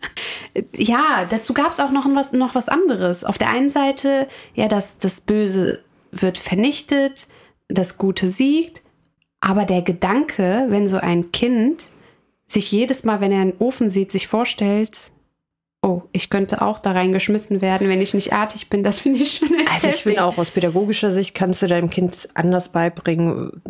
ja, 0.74 1.26
dazu 1.28 1.52
gab 1.52 1.72
es 1.72 1.80
auch 1.80 1.90
noch 1.90 2.06
was, 2.14 2.32
noch 2.32 2.54
was 2.54 2.68
anderes. 2.68 3.24
Auf 3.24 3.36
der 3.36 3.50
einen 3.50 3.68
Seite, 3.68 4.28
ja, 4.54 4.68
das, 4.68 4.96
das 4.98 5.20
Böse 5.20 5.82
wird 6.12 6.38
vernichtet, 6.38 7.28
das 7.68 7.98
Gute 7.98 8.26
siegt. 8.26 8.80
Aber 9.40 9.64
der 9.64 9.82
Gedanke, 9.82 10.66
wenn 10.68 10.88
so 10.88 10.96
ein 10.96 11.30
Kind 11.32 11.90
sich 12.48 12.72
jedes 12.72 13.04
Mal, 13.04 13.20
wenn 13.20 13.32
er 13.32 13.42
einen 13.42 13.58
Ofen 13.58 13.90
sieht, 13.90 14.10
sich 14.10 14.26
vorstellt, 14.26 15.10
oh, 15.82 16.02
ich 16.12 16.30
könnte 16.30 16.62
auch 16.62 16.78
da 16.78 16.92
reingeschmissen 16.92 17.60
werden, 17.60 17.88
wenn 17.88 18.00
ich 18.00 18.14
nicht 18.14 18.32
artig 18.32 18.68
bin, 18.68 18.82
das 18.82 19.00
finde 19.00 19.20
ich 19.20 19.36
schon 19.36 19.50
Also 19.72 19.88
ich 19.88 19.96
finde 19.96 20.24
auch 20.24 20.38
aus 20.38 20.50
pädagogischer 20.50 21.12
Sicht 21.12 21.34
kannst 21.34 21.62
du 21.62 21.66
deinem 21.66 21.90
Kind 21.90 22.28
anders 22.34 22.70
beibringen, 22.70 23.62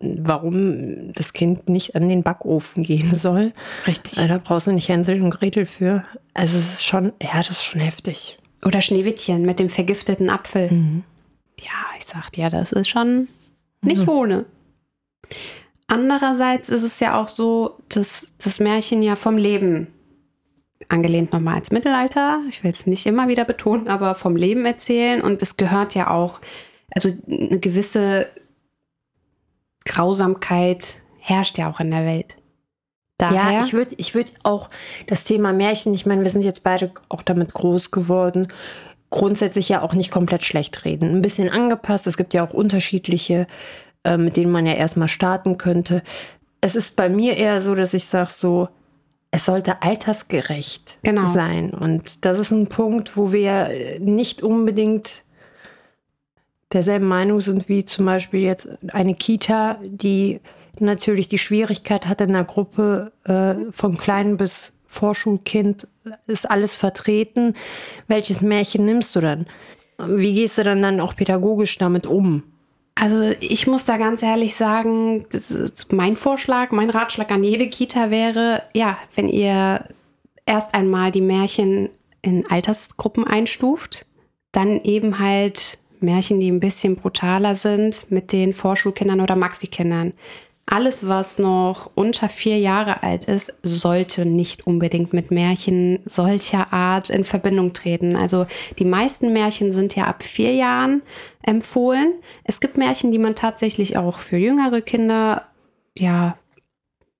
warum 0.00 1.12
das 1.14 1.32
Kind 1.32 1.68
nicht 1.68 1.94
an 1.94 2.08
den 2.08 2.22
Backofen 2.22 2.82
gehen 2.82 3.14
soll. 3.14 3.52
Richtig. 3.86 4.14
Da 4.14 4.38
brauchst 4.38 4.66
du 4.66 4.72
nicht 4.72 4.88
Hänsel 4.88 5.22
und 5.22 5.30
Gretel 5.30 5.66
für. 5.66 6.04
Also 6.34 6.58
es 6.58 6.74
ist 6.74 6.84
schon, 6.84 7.12
ja, 7.22 7.36
das 7.38 7.50
ist 7.50 7.64
schon 7.64 7.80
heftig. 7.80 8.38
Oder 8.64 8.80
Schneewittchen 8.80 9.42
mit 9.42 9.58
dem 9.58 9.70
vergifteten 9.70 10.30
Apfel. 10.30 10.70
Mhm. 10.70 11.04
Ja, 11.60 11.98
ich 11.98 12.04
sag 12.04 12.36
ja, 12.36 12.50
das 12.50 12.72
ist 12.72 12.88
schon 12.88 13.28
nicht 13.82 14.02
mhm. 14.02 14.08
ohne. 14.08 14.44
Andererseits 15.94 16.70
ist 16.70 16.82
es 16.82 16.98
ja 16.98 17.20
auch 17.20 17.28
so, 17.28 17.78
dass 17.88 18.32
das 18.42 18.58
Märchen 18.58 19.00
ja 19.00 19.14
vom 19.14 19.38
Leben 19.38 19.86
angelehnt 20.88 21.32
nochmal 21.32 21.54
als 21.54 21.70
Mittelalter, 21.70 22.40
ich 22.48 22.64
will 22.64 22.72
es 22.72 22.84
nicht 22.88 23.06
immer 23.06 23.28
wieder 23.28 23.44
betonen, 23.44 23.86
aber 23.86 24.16
vom 24.16 24.34
Leben 24.34 24.66
erzählen 24.66 25.22
und 25.22 25.40
es 25.40 25.56
gehört 25.56 25.94
ja 25.94 26.10
auch, 26.10 26.40
also 26.90 27.10
eine 27.28 27.60
gewisse 27.60 28.26
Grausamkeit 29.84 30.96
herrscht 31.20 31.58
ja 31.58 31.70
auch 31.70 31.78
in 31.78 31.92
der 31.92 32.04
Welt. 32.04 32.34
Daher, 33.16 33.52
ja, 33.52 33.64
ich 33.64 33.72
würde 33.72 33.94
ich 33.96 34.16
würd 34.16 34.32
auch 34.42 34.70
das 35.06 35.22
Thema 35.22 35.52
Märchen, 35.52 35.94
ich 35.94 36.06
meine, 36.06 36.24
wir 36.24 36.30
sind 36.30 36.44
jetzt 36.44 36.64
beide 36.64 36.90
auch 37.08 37.22
damit 37.22 37.54
groß 37.54 37.92
geworden, 37.92 38.48
grundsätzlich 39.10 39.68
ja 39.68 39.80
auch 39.80 39.94
nicht 39.94 40.10
komplett 40.10 40.42
schlecht 40.42 40.84
reden. 40.84 41.10
Ein 41.10 41.22
bisschen 41.22 41.48
angepasst, 41.48 42.08
es 42.08 42.16
gibt 42.16 42.34
ja 42.34 42.44
auch 42.44 42.52
unterschiedliche 42.52 43.46
äh, 44.04 44.16
mit 44.16 44.36
denen 44.36 44.52
man 44.52 44.66
ja 44.66 44.74
erstmal 44.74 45.08
starten 45.08 45.58
könnte. 45.58 46.02
Es 46.60 46.76
ist 46.76 46.96
bei 46.96 47.08
mir 47.08 47.36
eher 47.36 47.60
so, 47.60 47.74
dass 47.74 47.94
ich 47.94 48.04
sage 48.04 48.30
so, 48.30 48.68
es 49.30 49.46
sollte 49.46 49.82
altersgerecht 49.82 50.98
genau. 51.02 51.24
sein. 51.24 51.70
Und 51.70 52.24
das 52.24 52.38
ist 52.38 52.52
ein 52.52 52.68
Punkt, 52.68 53.16
wo 53.16 53.32
wir 53.32 53.68
nicht 53.98 54.42
unbedingt 54.42 55.24
derselben 56.72 57.06
Meinung 57.06 57.40
sind 57.40 57.68
wie 57.68 57.84
zum 57.84 58.06
Beispiel 58.06 58.40
jetzt 58.40 58.68
eine 58.92 59.14
Kita, 59.14 59.78
die 59.82 60.40
natürlich 60.78 61.28
die 61.28 61.38
Schwierigkeit 61.38 62.06
hat 62.06 62.20
in 62.20 62.30
einer 62.30 62.44
Gruppe 62.44 63.12
äh, 63.24 63.72
von 63.72 63.96
klein 63.96 64.36
bis 64.36 64.72
Vorschulkind 64.86 65.88
ist 66.26 66.48
alles 66.48 66.76
vertreten. 66.76 67.54
Welches 68.06 68.42
Märchen 68.42 68.84
nimmst 68.84 69.16
du 69.16 69.20
dann? 69.20 69.46
Wie 69.98 70.34
gehst 70.34 70.58
du 70.58 70.62
dann 70.62 70.82
dann 70.82 71.00
auch 71.00 71.16
pädagogisch 71.16 71.78
damit 71.78 72.06
um? 72.06 72.44
Also 72.94 73.34
ich 73.40 73.66
muss 73.66 73.84
da 73.84 73.96
ganz 73.96 74.22
ehrlich 74.22 74.54
sagen, 74.54 75.26
mein 75.90 76.16
Vorschlag, 76.16 76.70
mein 76.70 76.90
Ratschlag 76.90 77.30
an 77.32 77.42
jede 77.42 77.68
Kita 77.68 78.10
wäre, 78.10 78.62
ja, 78.72 78.96
wenn 79.16 79.28
ihr 79.28 79.88
erst 80.46 80.74
einmal 80.74 81.10
die 81.10 81.20
Märchen 81.20 81.90
in 82.22 82.46
Altersgruppen 82.48 83.26
einstuft, 83.26 84.06
dann 84.52 84.82
eben 84.84 85.18
halt 85.18 85.78
Märchen, 86.00 86.38
die 86.38 86.50
ein 86.50 86.60
bisschen 86.60 86.96
brutaler 86.96 87.56
sind 87.56 88.10
mit 88.10 88.30
den 88.32 88.52
Vorschulkindern 88.52 89.20
oder 89.20 89.36
Maxikindern. 89.36 90.12
Alles, 90.66 91.06
was 91.06 91.38
noch 91.38 91.90
unter 91.94 92.28
vier 92.28 92.58
Jahre 92.58 93.02
alt 93.02 93.24
ist, 93.24 93.52
sollte 93.62 94.24
nicht 94.24 94.66
unbedingt 94.66 95.12
mit 95.12 95.30
Märchen 95.30 96.00
solcher 96.06 96.72
Art 96.72 97.10
in 97.10 97.24
Verbindung 97.24 97.74
treten. 97.74 98.16
Also 98.16 98.46
die 98.78 98.86
meisten 98.86 99.32
Märchen 99.32 99.72
sind 99.72 99.94
ja 99.94 100.04
ab 100.04 100.22
vier 100.22 100.54
Jahren 100.54 101.02
empfohlen. 101.42 102.14
Es 102.44 102.60
gibt 102.60 102.78
Märchen, 102.78 103.12
die 103.12 103.18
man 103.18 103.34
tatsächlich 103.34 103.96
auch 103.96 104.18
für 104.18 104.38
jüngere 104.38 104.80
Kinder 104.80 105.46
ja 105.96 106.38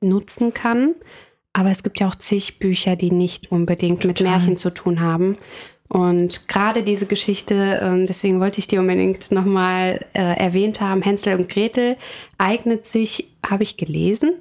nutzen 0.00 0.54
kann. 0.54 0.94
Aber 1.52 1.70
es 1.70 1.82
gibt 1.82 2.00
ja 2.00 2.08
auch 2.08 2.16
zig 2.16 2.58
Bücher, 2.58 2.96
die 2.96 3.12
nicht 3.12 3.52
unbedingt 3.52 4.02
Total. 4.02 4.08
mit 4.08 4.20
Märchen 4.22 4.56
zu 4.56 4.70
tun 4.70 5.00
haben. 5.00 5.38
Und 5.88 6.48
gerade 6.48 6.82
diese 6.82 7.06
Geschichte, 7.06 7.80
ähm, 7.82 8.06
deswegen 8.06 8.40
wollte 8.40 8.58
ich 8.58 8.66
die 8.66 8.78
unbedingt 8.78 9.30
nochmal 9.30 10.00
äh, 10.14 10.38
erwähnt 10.38 10.80
haben, 10.80 11.02
Hänsel 11.02 11.36
und 11.36 11.48
Gretel, 11.48 11.96
eignet 12.38 12.86
sich, 12.86 13.30
habe 13.46 13.62
ich 13.62 13.76
gelesen, 13.76 14.32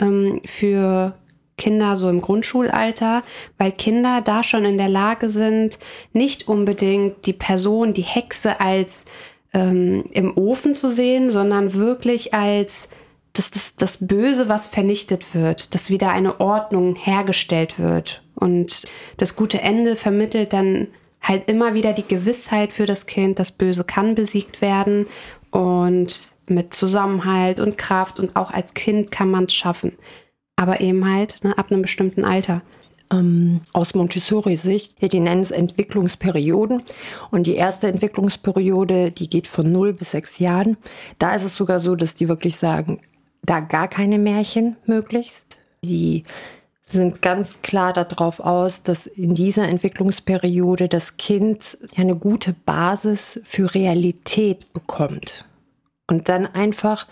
ähm, 0.00 0.40
für 0.44 1.14
Kinder 1.58 1.96
so 1.96 2.08
im 2.08 2.20
Grundschulalter, 2.22 3.22
weil 3.58 3.72
Kinder 3.72 4.22
da 4.24 4.42
schon 4.42 4.64
in 4.64 4.78
der 4.78 4.88
Lage 4.88 5.28
sind, 5.28 5.78
nicht 6.12 6.48
unbedingt 6.48 7.26
die 7.26 7.32
Person, 7.34 7.92
die 7.92 8.02
Hexe 8.02 8.60
als 8.60 9.04
ähm, 9.52 10.04
im 10.12 10.36
Ofen 10.36 10.74
zu 10.74 10.90
sehen, 10.90 11.30
sondern 11.30 11.74
wirklich 11.74 12.32
als 12.32 12.88
das, 13.34 13.50
das, 13.50 13.76
das 13.76 13.98
Böse, 14.06 14.48
was 14.48 14.66
vernichtet 14.66 15.34
wird, 15.34 15.74
dass 15.74 15.90
wieder 15.90 16.10
eine 16.10 16.40
Ordnung 16.40 16.96
hergestellt 16.96 17.78
wird. 17.78 18.22
Und 18.38 18.84
das 19.16 19.36
gute 19.36 19.60
Ende 19.60 19.96
vermittelt 19.96 20.52
dann 20.52 20.88
halt 21.20 21.48
immer 21.48 21.74
wieder 21.74 21.92
die 21.92 22.06
Gewissheit 22.06 22.72
für 22.72 22.86
das 22.86 23.06
Kind, 23.06 23.38
das 23.38 23.52
Böse 23.52 23.84
kann 23.84 24.14
besiegt 24.14 24.60
werden 24.60 25.06
und 25.50 26.32
mit 26.46 26.72
Zusammenhalt 26.72 27.60
und 27.60 27.76
Kraft 27.76 28.18
und 28.18 28.36
auch 28.36 28.50
als 28.50 28.74
Kind 28.74 29.10
kann 29.10 29.30
man 29.30 29.44
es 29.44 29.54
schaffen. 29.54 29.92
Aber 30.56 30.80
eben 30.80 31.08
halt 31.08 31.42
ne, 31.44 31.56
ab 31.56 31.70
einem 31.70 31.82
bestimmten 31.82 32.24
Alter. 32.24 32.62
Ähm, 33.10 33.60
aus 33.72 33.94
Montessori-Sicht, 33.94 35.00
die 35.00 35.20
nennen 35.20 35.42
es 35.42 35.50
Entwicklungsperioden. 35.50 36.82
Und 37.30 37.46
die 37.46 37.54
erste 37.54 37.86
Entwicklungsperiode, 37.86 39.12
die 39.12 39.30
geht 39.30 39.46
von 39.46 39.70
0 39.70 39.94
bis 39.94 40.10
6 40.10 40.38
Jahren. 40.40 40.76
Da 41.18 41.34
ist 41.34 41.44
es 41.44 41.54
sogar 41.54 41.80
so, 41.80 41.94
dass 41.94 42.14
die 42.14 42.28
wirklich 42.28 42.56
sagen, 42.56 43.00
da 43.42 43.60
gar 43.60 43.88
keine 43.88 44.18
Märchen 44.18 44.76
möglichst. 44.84 45.46
Die 45.82 46.24
sind 46.90 47.22
ganz 47.22 47.60
klar 47.62 47.92
darauf 47.92 48.40
aus, 48.40 48.82
dass 48.82 49.06
in 49.06 49.34
dieser 49.34 49.68
Entwicklungsperiode 49.68 50.88
das 50.88 51.16
Kind 51.16 51.76
eine 51.96 52.16
gute 52.16 52.52
Basis 52.52 53.40
für 53.44 53.74
Realität 53.74 54.72
bekommt 54.72 55.44
und 56.06 56.28
dann 56.28 56.46
einfach 56.46 57.06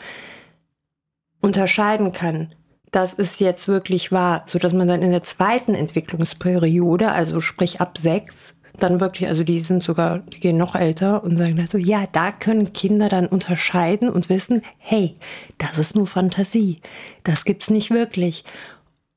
unterscheiden 1.40 2.12
kann, 2.12 2.54
das 2.90 3.12
ist 3.12 3.40
jetzt 3.40 3.68
wirklich 3.68 4.12
wahr, 4.12 4.44
so 4.46 4.58
dass 4.58 4.72
man 4.72 4.88
dann 4.88 5.02
in 5.02 5.10
der 5.10 5.22
zweiten 5.22 5.74
Entwicklungsperiode, 5.74 7.12
also 7.12 7.40
sprich 7.40 7.80
ab 7.80 7.98
sechs, 7.98 8.54
dann 8.78 9.00
wirklich, 9.00 9.28
also 9.28 9.42
die 9.42 9.60
sind 9.60 9.82
sogar, 9.82 10.20
die 10.20 10.40
gehen 10.40 10.56
noch 10.56 10.74
älter 10.74 11.24
und 11.24 11.36
sagen 11.36 11.56
dann 11.56 11.80
ja, 11.80 12.04
da 12.12 12.30
können 12.30 12.72
Kinder 12.72 13.08
dann 13.08 13.26
unterscheiden 13.26 14.08
und 14.08 14.28
wissen, 14.28 14.62
hey, 14.78 15.16
das 15.58 15.78
ist 15.78 15.96
nur 15.96 16.06
Fantasie, 16.06 16.80
das 17.24 17.44
gibt's 17.44 17.70
nicht 17.70 17.90
wirklich. 17.90 18.44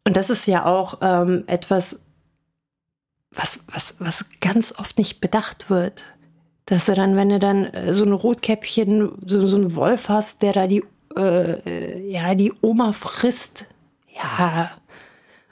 Und 0.05 0.15
das 0.15 0.29
ist 0.29 0.47
ja 0.47 0.65
auch 0.65 0.99
ähm, 1.01 1.43
etwas, 1.47 1.99
was, 3.31 3.59
was, 3.67 3.95
was 3.99 4.25
ganz 4.41 4.73
oft 4.77 4.97
nicht 4.97 5.21
bedacht 5.21 5.69
wird. 5.69 6.03
Dass 6.65 6.85
du 6.85 6.93
dann, 6.93 7.15
wenn 7.15 7.29
du 7.29 7.39
dann 7.39 7.65
äh, 7.65 7.93
so 7.93 8.05
ein 8.05 8.13
Rotkäppchen, 8.13 9.11
so, 9.25 9.45
so 9.47 9.57
einen 9.57 9.75
Wolf 9.75 10.09
hast, 10.09 10.41
der 10.41 10.53
da 10.53 10.67
die, 10.67 10.83
äh, 11.15 11.51
äh 11.51 12.11
ja, 12.11 12.35
die 12.35 12.53
Oma 12.61 12.91
frisst, 12.91 13.65
ja, 14.15 14.71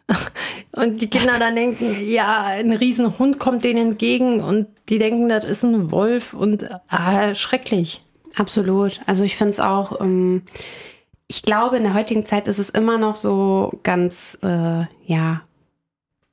und 0.72 1.02
die 1.02 1.10
Kinder 1.10 1.38
dann 1.40 1.56
denken, 1.56 1.98
ja, 2.08 2.46
ein 2.46 2.72
Riesenhund 2.72 3.40
kommt 3.40 3.64
denen 3.64 3.92
entgegen 3.92 4.42
und 4.42 4.68
die 4.90 5.00
denken, 5.00 5.30
das 5.30 5.44
ist 5.44 5.64
ein 5.64 5.92
Wolf 5.92 6.34
und 6.34 6.70
ah, 6.88 7.34
schrecklich. 7.34 8.02
Absolut. 8.36 9.02
Also 9.06 9.24
ich 9.24 9.36
finde 9.36 9.52
es 9.52 9.60
auch, 9.60 10.00
ähm, 10.00 10.44
ich 11.28 11.42
glaube, 11.44 11.78
in 11.78 11.84
der 11.84 11.94
heutigen 11.94 12.24
Zeit 12.24 12.48
ist 12.48 12.60
es 12.60 12.70
immer 12.70 12.98
noch 12.98 13.16
so 13.16 13.72
ganz, 13.84 14.38
äh, 14.44 14.86
ja, 15.06 15.42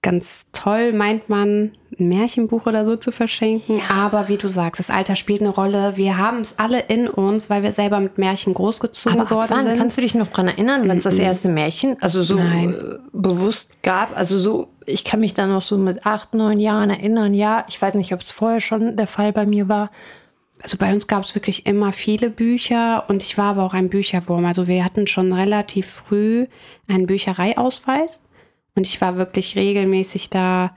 ganz 0.02 0.46
toll, 0.52 0.92
meint 0.92 1.28
man, 1.30 1.72
ein 1.98 2.08
Märchenbuch 2.08 2.66
oder 2.66 2.84
so 2.84 2.96
zu 2.96 3.10
verschenken. 3.10 3.78
Ja. 3.78 3.94
Aber 3.94 4.28
wie 4.28 4.36
du 4.36 4.48
sagst, 4.48 4.78
das 4.78 4.90
Alter 4.90 5.16
spielt 5.16 5.40
eine 5.40 5.48
Rolle. 5.48 5.96
Wir 5.96 6.18
haben 6.18 6.42
es 6.42 6.59
alle 6.59 6.80
in 6.80 7.09
uns, 7.09 7.48
weil 7.48 7.62
wir 7.62 7.72
selber 7.72 8.00
mit 8.00 8.18
Märchen 8.18 8.52
großgezogen 8.52 9.20
Aber 9.20 9.30
worden 9.30 9.50
wann? 9.50 9.66
sind. 9.66 9.78
Kannst 9.78 9.96
du 9.96 10.02
dich 10.02 10.14
noch 10.14 10.28
dran 10.28 10.48
erinnern, 10.48 10.87
wenn 10.88 10.98
es 10.98 11.04
das 11.04 11.16
erste 11.16 11.48
Märchen, 11.48 11.96
also 12.00 12.22
so 12.22 12.37
Nein. 12.37 12.74
Äh, 12.74 12.98
bewusst 13.12 13.83
gab? 13.83 14.16
Also 14.16 14.38
so, 14.38 14.68
ich 14.85 15.04
kann 15.04 15.20
mich 15.20 15.33
da 15.33 15.46
noch 15.46 15.62
so 15.62 15.78
mit 15.78 16.04
acht, 16.04 16.35
neun 16.35 16.61
Jahren 16.61 16.90
erinnern. 16.90 17.33
Ja, 17.33 17.64
ich 17.68 17.80
weiß 17.80 17.94
nicht, 17.94 18.12
ob 18.12 18.20
es 18.20 18.30
vorher 18.30 18.61
schon 18.61 18.96
der 18.96 19.07
Fall 19.07 19.33
bei 19.33 19.46
mir 19.46 19.68
war. 19.68 19.90
Also 20.64 20.79
bei 20.79 20.94
uns 20.94 21.07
gab 21.07 21.24
es 21.24 21.35
wirklich 21.35 21.66
immer 21.66 21.92
viele 21.92 22.31
Bücher 22.31 23.05
und 23.09 23.22
ich 23.22 23.37
war 23.37 23.50
aber 23.50 23.64
auch 23.64 23.74
ein 23.74 23.90
Bücherwurm. 23.90 24.46
Also 24.46 24.66
wir 24.66 24.83
hatten 24.83 25.07
schon 25.07 25.31
relativ 25.35 25.87
früh 25.87 26.46
einen 26.88 27.07
Büchereiausweis 27.07 28.24
und 28.74 28.87
ich 28.87 28.98
war 29.03 29.16
wirklich 29.16 29.57
regelmäßig 29.57 30.31
da. 30.31 30.74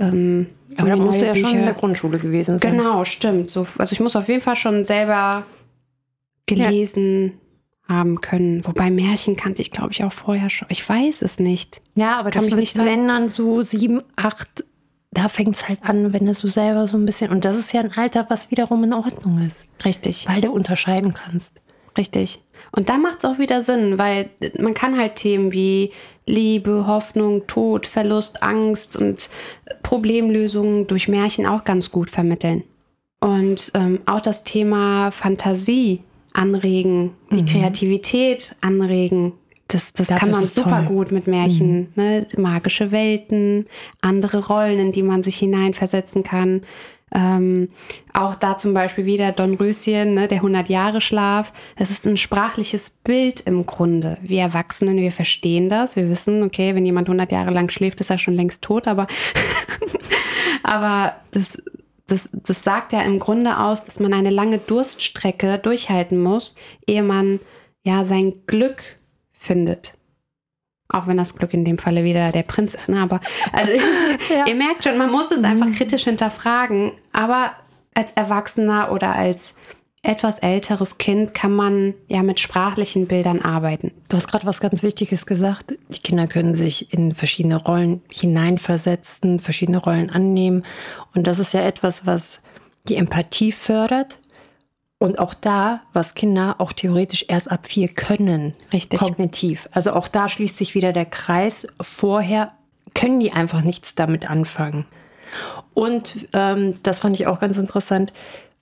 Ähm, 0.00 0.48
Aber 0.76 0.88
da 0.88 0.96
musst 0.96 1.20
du 1.20 1.26
ja 1.26 1.32
Bücher. 1.32 1.46
schon 1.46 1.58
in 1.60 1.64
der 1.64 1.74
Grundschule 1.74 2.18
gewesen 2.18 2.58
sein. 2.58 2.72
Genau, 2.76 3.04
stimmt. 3.04 3.50
So, 3.50 3.68
also 3.78 3.92
ich 3.92 4.00
muss 4.00 4.16
auf 4.16 4.26
jeden 4.26 4.40
Fall 4.40 4.56
schon 4.56 4.84
selber 4.84 5.44
gelesen 6.46 7.34
ja. 7.88 7.94
haben 7.94 8.20
können. 8.20 8.66
Wobei 8.66 8.90
Märchen 8.90 9.36
kannte 9.36 9.62
ich, 9.62 9.70
glaube 9.70 9.92
ich, 9.92 10.02
auch 10.02 10.12
vorher 10.12 10.50
schon. 10.50 10.66
Ich 10.72 10.88
weiß 10.88 11.22
es 11.22 11.38
nicht. 11.38 11.80
Ja, 11.94 12.18
aber 12.18 12.30
Kann 12.30 12.42
das 12.42 12.50
mich 12.50 12.56
nicht 12.56 12.78
wenn 12.84 13.06
dann 13.06 13.28
so 13.28 13.62
sieben, 13.62 14.02
acht, 14.16 14.64
da 15.12 15.28
fängt 15.28 15.56
es 15.56 15.68
halt 15.68 15.82
an, 15.82 16.12
wenn 16.12 16.26
du 16.26 16.34
so 16.34 16.46
selber 16.46 16.86
so 16.86 16.96
ein 16.96 17.04
bisschen. 17.04 17.30
Und 17.30 17.44
das 17.44 17.56
ist 17.56 17.72
ja 17.72 17.80
ein 17.80 17.92
Alter, 17.92 18.26
was 18.28 18.50
wiederum 18.50 18.84
in 18.84 18.92
Ordnung 18.92 19.44
ist. 19.44 19.64
Richtig. 19.84 20.26
Weil 20.28 20.40
du 20.40 20.52
unterscheiden 20.52 21.14
kannst. 21.14 21.60
Richtig. 21.98 22.40
Und 22.72 22.88
da 22.88 22.98
macht 22.98 23.18
es 23.18 23.24
auch 23.24 23.38
wieder 23.38 23.62
Sinn, 23.62 23.98
weil 23.98 24.30
man 24.58 24.74
kann 24.74 24.96
halt 24.96 25.16
Themen 25.16 25.50
wie 25.50 25.92
Liebe, 26.26 26.86
Hoffnung, 26.86 27.46
Tod, 27.48 27.86
Verlust, 27.86 28.42
Angst 28.42 28.96
und 28.96 29.28
Problemlösungen 29.82 30.86
durch 30.86 31.08
Märchen 31.08 31.46
auch 31.46 31.64
ganz 31.64 31.90
gut 31.90 32.10
vermitteln. 32.10 32.62
Und 33.20 33.72
ähm, 33.74 34.00
auch 34.06 34.20
das 34.20 34.44
Thema 34.44 35.10
Fantasie 35.10 36.04
anregen, 36.32 37.12
die 37.30 37.42
mhm. 37.42 37.46
Kreativität 37.46 38.54
anregen. 38.60 39.32
Das, 39.70 39.92
das 39.92 40.08
kann 40.08 40.32
man 40.32 40.44
super 40.44 40.84
toll. 40.84 40.96
gut 40.96 41.12
mit 41.12 41.26
Märchen. 41.28 41.92
Mhm. 41.94 42.02
Ne? 42.02 42.26
Magische 42.36 42.90
Welten, 42.90 43.66
andere 44.00 44.46
Rollen, 44.46 44.78
in 44.78 44.92
die 44.92 45.04
man 45.04 45.22
sich 45.22 45.36
hineinversetzen 45.38 46.24
kann. 46.24 46.62
Ähm, 47.12 47.68
auch 48.12 48.34
da 48.36 48.56
zum 48.56 48.74
Beispiel 48.74 49.04
wieder 49.04 49.32
Don 49.32 49.54
Röschen, 49.54 50.14
ne, 50.14 50.28
der 50.28 50.42
100-Jahre-Schlaf. 50.42 51.52
Das 51.76 51.90
ist 51.90 52.06
ein 52.06 52.16
sprachliches 52.16 52.90
Bild 52.90 53.40
im 53.40 53.66
Grunde. 53.66 54.18
Wir 54.22 54.42
Erwachsenen, 54.42 54.96
wir 54.96 55.12
verstehen 55.12 55.68
das. 55.68 55.96
Wir 55.96 56.08
wissen, 56.08 56.42
okay, 56.42 56.74
wenn 56.74 56.86
jemand 56.86 57.08
100 57.08 57.32
Jahre 57.32 57.50
lang 57.50 57.68
schläft, 57.70 58.00
ist 58.00 58.10
er 58.10 58.18
schon 58.18 58.34
längst 58.34 58.62
tot. 58.62 58.86
Aber, 58.86 59.06
aber 60.62 61.14
das, 61.32 61.58
das, 62.06 62.28
das 62.32 62.62
sagt 62.62 62.92
ja 62.92 63.02
im 63.02 63.18
Grunde 63.18 63.58
aus, 63.58 63.84
dass 63.84 63.98
man 63.98 64.12
eine 64.12 64.30
lange 64.30 64.58
Durststrecke 64.58 65.58
durchhalten 65.58 66.20
muss, 66.20 66.54
ehe 66.86 67.02
man 67.02 67.40
ja 67.82 68.04
sein 68.04 68.34
Glück 68.46 68.99
findet. 69.40 69.94
Auch 70.88 71.06
wenn 71.06 71.16
das 71.16 71.36
Glück 71.36 71.54
in 71.54 71.64
dem 71.64 71.78
Falle 71.78 72.04
wieder 72.04 72.30
der 72.30 72.42
Prinz 72.42 72.74
ist. 72.74 72.88
Ne? 72.88 73.00
Aber 73.00 73.20
also, 73.52 73.72
ja. 74.34 74.46
ihr 74.46 74.54
merkt 74.54 74.84
schon, 74.84 74.98
man 74.98 75.10
muss 75.10 75.30
es 75.30 75.42
einfach 75.42 75.66
mhm. 75.66 75.74
kritisch 75.74 76.04
hinterfragen. 76.04 76.92
Aber 77.12 77.52
als 77.94 78.12
Erwachsener 78.12 78.92
oder 78.92 79.14
als 79.14 79.54
etwas 80.02 80.38
älteres 80.38 80.98
Kind 80.98 81.34
kann 81.34 81.52
man 81.52 81.94
ja 82.08 82.22
mit 82.22 82.40
sprachlichen 82.40 83.06
Bildern 83.06 83.40
arbeiten. 83.40 83.92
Du 84.08 84.16
hast 84.16 84.28
gerade 84.28 84.46
was 84.46 84.60
ganz 84.60 84.82
Wichtiges 84.82 85.26
gesagt. 85.26 85.74
Die 85.88 86.00
Kinder 86.00 86.26
können 86.26 86.54
sich 86.54 86.92
in 86.92 87.14
verschiedene 87.14 87.56
Rollen 87.56 88.02
hineinversetzen, 88.10 89.40
verschiedene 89.40 89.78
Rollen 89.78 90.08
annehmen. 90.08 90.64
Und 91.14 91.26
das 91.26 91.38
ist 91.38 91.52
ja 91.52 91.62
etwas, 91.62 92.06
was 92.06 92.40
die 92.88 92.96
Empathie 92.96 93.52
fördert 93.52 94.18
und 95.00 95.18
auch 95.18 95.32
da, 95.32 95.80
was 95.94 96.14
Kinder 96.14 96.56
auch 96.58 96.72
theoretisch 96.72 97.24
erst 97.26 97.50
ab 97.50 97.66
vier 97.66 97.88
können, 97.88 98.54
richtig 98.70 99.00
kognitiv. 99.00 99.68
Also 99.72 99.94
auch 99.94 100.08
da 100.08 100.28
schließt 100.28 100.58
sich 100.58 100.74
wieder 100.74 100.92
der 100.92 101.06
Kreis. 101.06 101.66
Vorher 101.80 102.52
können 102.94 103.18
die 103.18 103.32
einfach 103.32 103.62
nichts 103.62 103.94
damit 103.94 104.30
anfangen. 104.30 104.84
Und 105.72 106.28
ähm, 106.34 106.78
das 106.82 107.00
fand 107.00 107.18
ich 107.18 107.26
auch 107.26 107.40
ganz 107.40 107.56
interessant, 107.56 108.12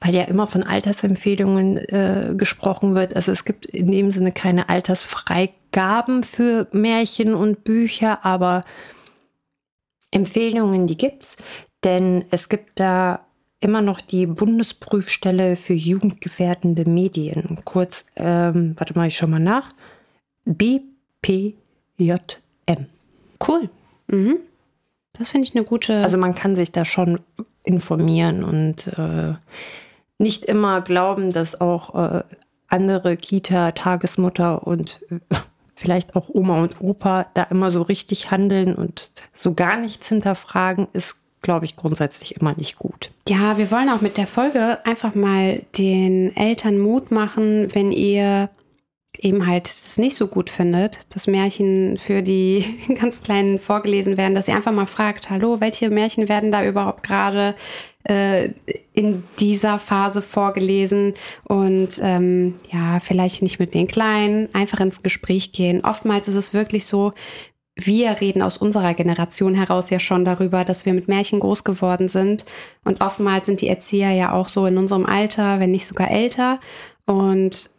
weil 0.00 0.14
ja 0.14 0.22
immer 0.22 0.46
von 0.46 0.62
Altersempfehlungen 0.62 1.76
äh, 1.76 2.34
gesprochen 2.36 2.94
wird. 2.94 3.16
Also 3.16 3.32
es 3.32 3.44
gibt 3.44 3.66
in 3.66 3.90
dem 3.90 4.12
Sinne 4.12 4.30
keine 4.30 4.68
Altersfreigaben 4.68 6.22
für 6.22 6.68
Märchen 6.70 7.34
und 7.34 7.64
Bücher, 7.64 8.24
aber 8.24 8.64
Empfehlungen, 10.12 10.86
die 10.86 10.96
gibt's. 10.96 11.36
Denn 11.82 12.26
es 12.30 12.48
gibt 12.48 12.78
da 12.78 13.26
immer 13.60 13.82
noch 13.82 14.00
die 14.00 14.26
Bundesprüfstelle 14.26 15.56
für 15.56 15.74
jugendgefährdende 15.74 16.88
Medien. 16.88 17.58
Kurz, 17.64 18.04
ähm, 18.16 18.74
warte 18.76 18.94
mal, 18.94 19.08
ich 19.08 19.16
schau 19.16 19.26
mal 19.26 19.40
nach. 19.40 19.70
BPJM. 20.44 21.66
Cool. 23.46 23.68
Mhm. 24.06 24.36
Das 25.12 25.30
finde 25.30 25.48
ich 25.48 25.54
eine 25.54 25.64
gute. 25.64 26.02
Also 26.02 26.18
man 26.18 26.34
kann 26.34 26.54
sich 26.54 26.70
da 26.70 26.84
schon 26.84 27.20
informieren 27.64 28.44
und 28.44 28.86
äh, 28.96 29.34
nicht 30.18 30.44
immer 30.44 30.80
glauben, 30.80 31.32
dass 31.32 31.60
auch 31.60 31.94
äh, 31.94 32.22
andere 32.68 33.16
Kita, 33.16 33.72
Tagesmutter 33.72 34.66
und 34.66 35.00
äh, 35.10 35.18
vielleicht 35.74 36.16
auch 36.16 36.28
Oma 36.28 36.62
und 36.62 36.80
Opa 36.80 37.26
da 37.34 37.44
immer 37.44 37.70
so 37.70 37.82
richtig 37.82 38.30
handeln 38.30 38.74
und 38.74 39.10
so 39.36 39.54
gar 39.54 39.76
nichts 39.76 40.08
hinterfragen, 40.08 40.88
ist, 40.92 41.16
glaube 41.42 41.64
ich, 41.64 41.76
grundsätzlich 41.76 42.36
immer 42.36 42.54
nicht 42.54 42.78
gut. 42.78 43.10
Ja, 43.28 43.58
wir 43.58 43.70
wollen 43.70 43.88
auch 43.88 44.00
mit 44.00 44.16
der 44.16 44.26
Folge 44.26 44.78
einfach 44.84 45.14
mal 45.14 45.62
den 45.76 46.36
Eltern 46.36 46.78
Mut 46.78 47.10
machen, 47.10 47.74
wenn 47.74 47.92
ihr 47.92 48.50
eben 49.20 49.46
halt 49.46 49.66
es 49.66 49.98
nicht 49.98 50.16
so 50.16 50.28
gut 50.28 50.48
findet, 50.48 51.00
dass 51.10 51.26
Märchen 51.26 51.98
für 51.98 52.22
die 52.22 52.64
ganz 53.00 53.22
Kleinen 53.22 53.58
vorgelesen 53.58 54.16
werden, 54.16 54.34
dass 54.34 54.48
ihr 54.48 54.54
einfach 54.54 54.72
mal 54.72 54.86
fragt, 54.86 55.30
hallo, 55.30 55.60
welche 55.60 55.90
Märchen 55.90 56.28
werden 56.28 56.52
da 56.52 56.64
überhaupt 56.64 57.02
gerade 57.02 57.54
äh, 58.04 58.50
in 58.92 59.24
dieser 59.38 59.78
Phase 59.78 60.22
vorgelesen 60.22 61.14
und 61.44 62.00
ähm, 62.02 62.54
ja, 62.70 63.00
vielleicht 63.00 63.42
nicht 63.42 63.58
mit 63.58 63.74
den 63.74 63.86
Kleinen, 63.86 64.48
einfach 64.54 64.80
ins 64.80 65.02
Gespräch 65.02 65.52
gehen. 65.52 65.84
Oftmals 65.84 66.28
ist 66.28 66.36
es 66.36 66.54
wirklich 66.54 66.86
so, 66.86 67.12
wir 67.80 68.20
reden 68.20 68.42
aus 68.42 68.56
unserer 68.56 68.92
Generation 68.92 69.54
heraus 69.54 69.88
ja 69.88 70.00
schon 70.00 70.24
darüber, 70.24 70.64
dass 70.64 70.84
wir 70.84 70.94
mit 70.94 71.06
Märchen 71.06 71.38
groß 71.38 71.62
geworden 71.62 72.08
sind. 72.08 72.44
Und 72.84 73.00
oftmals 73.00 73.46
sind 73.46 73.60
die 73.60 73.68
Erzieher 73.68 74.10
ja 74.10 74.32
auch 74.32 74.48
so 74.48 74.66
in 74.66 74.78
unserem 74.78 75.06
Alter, 75.06 75.60
wenn 75.60 75.70
nicht 75.70 75.86
sogar 75.86 76.10
älter. 76.10 76.58
Und 77.06 77.70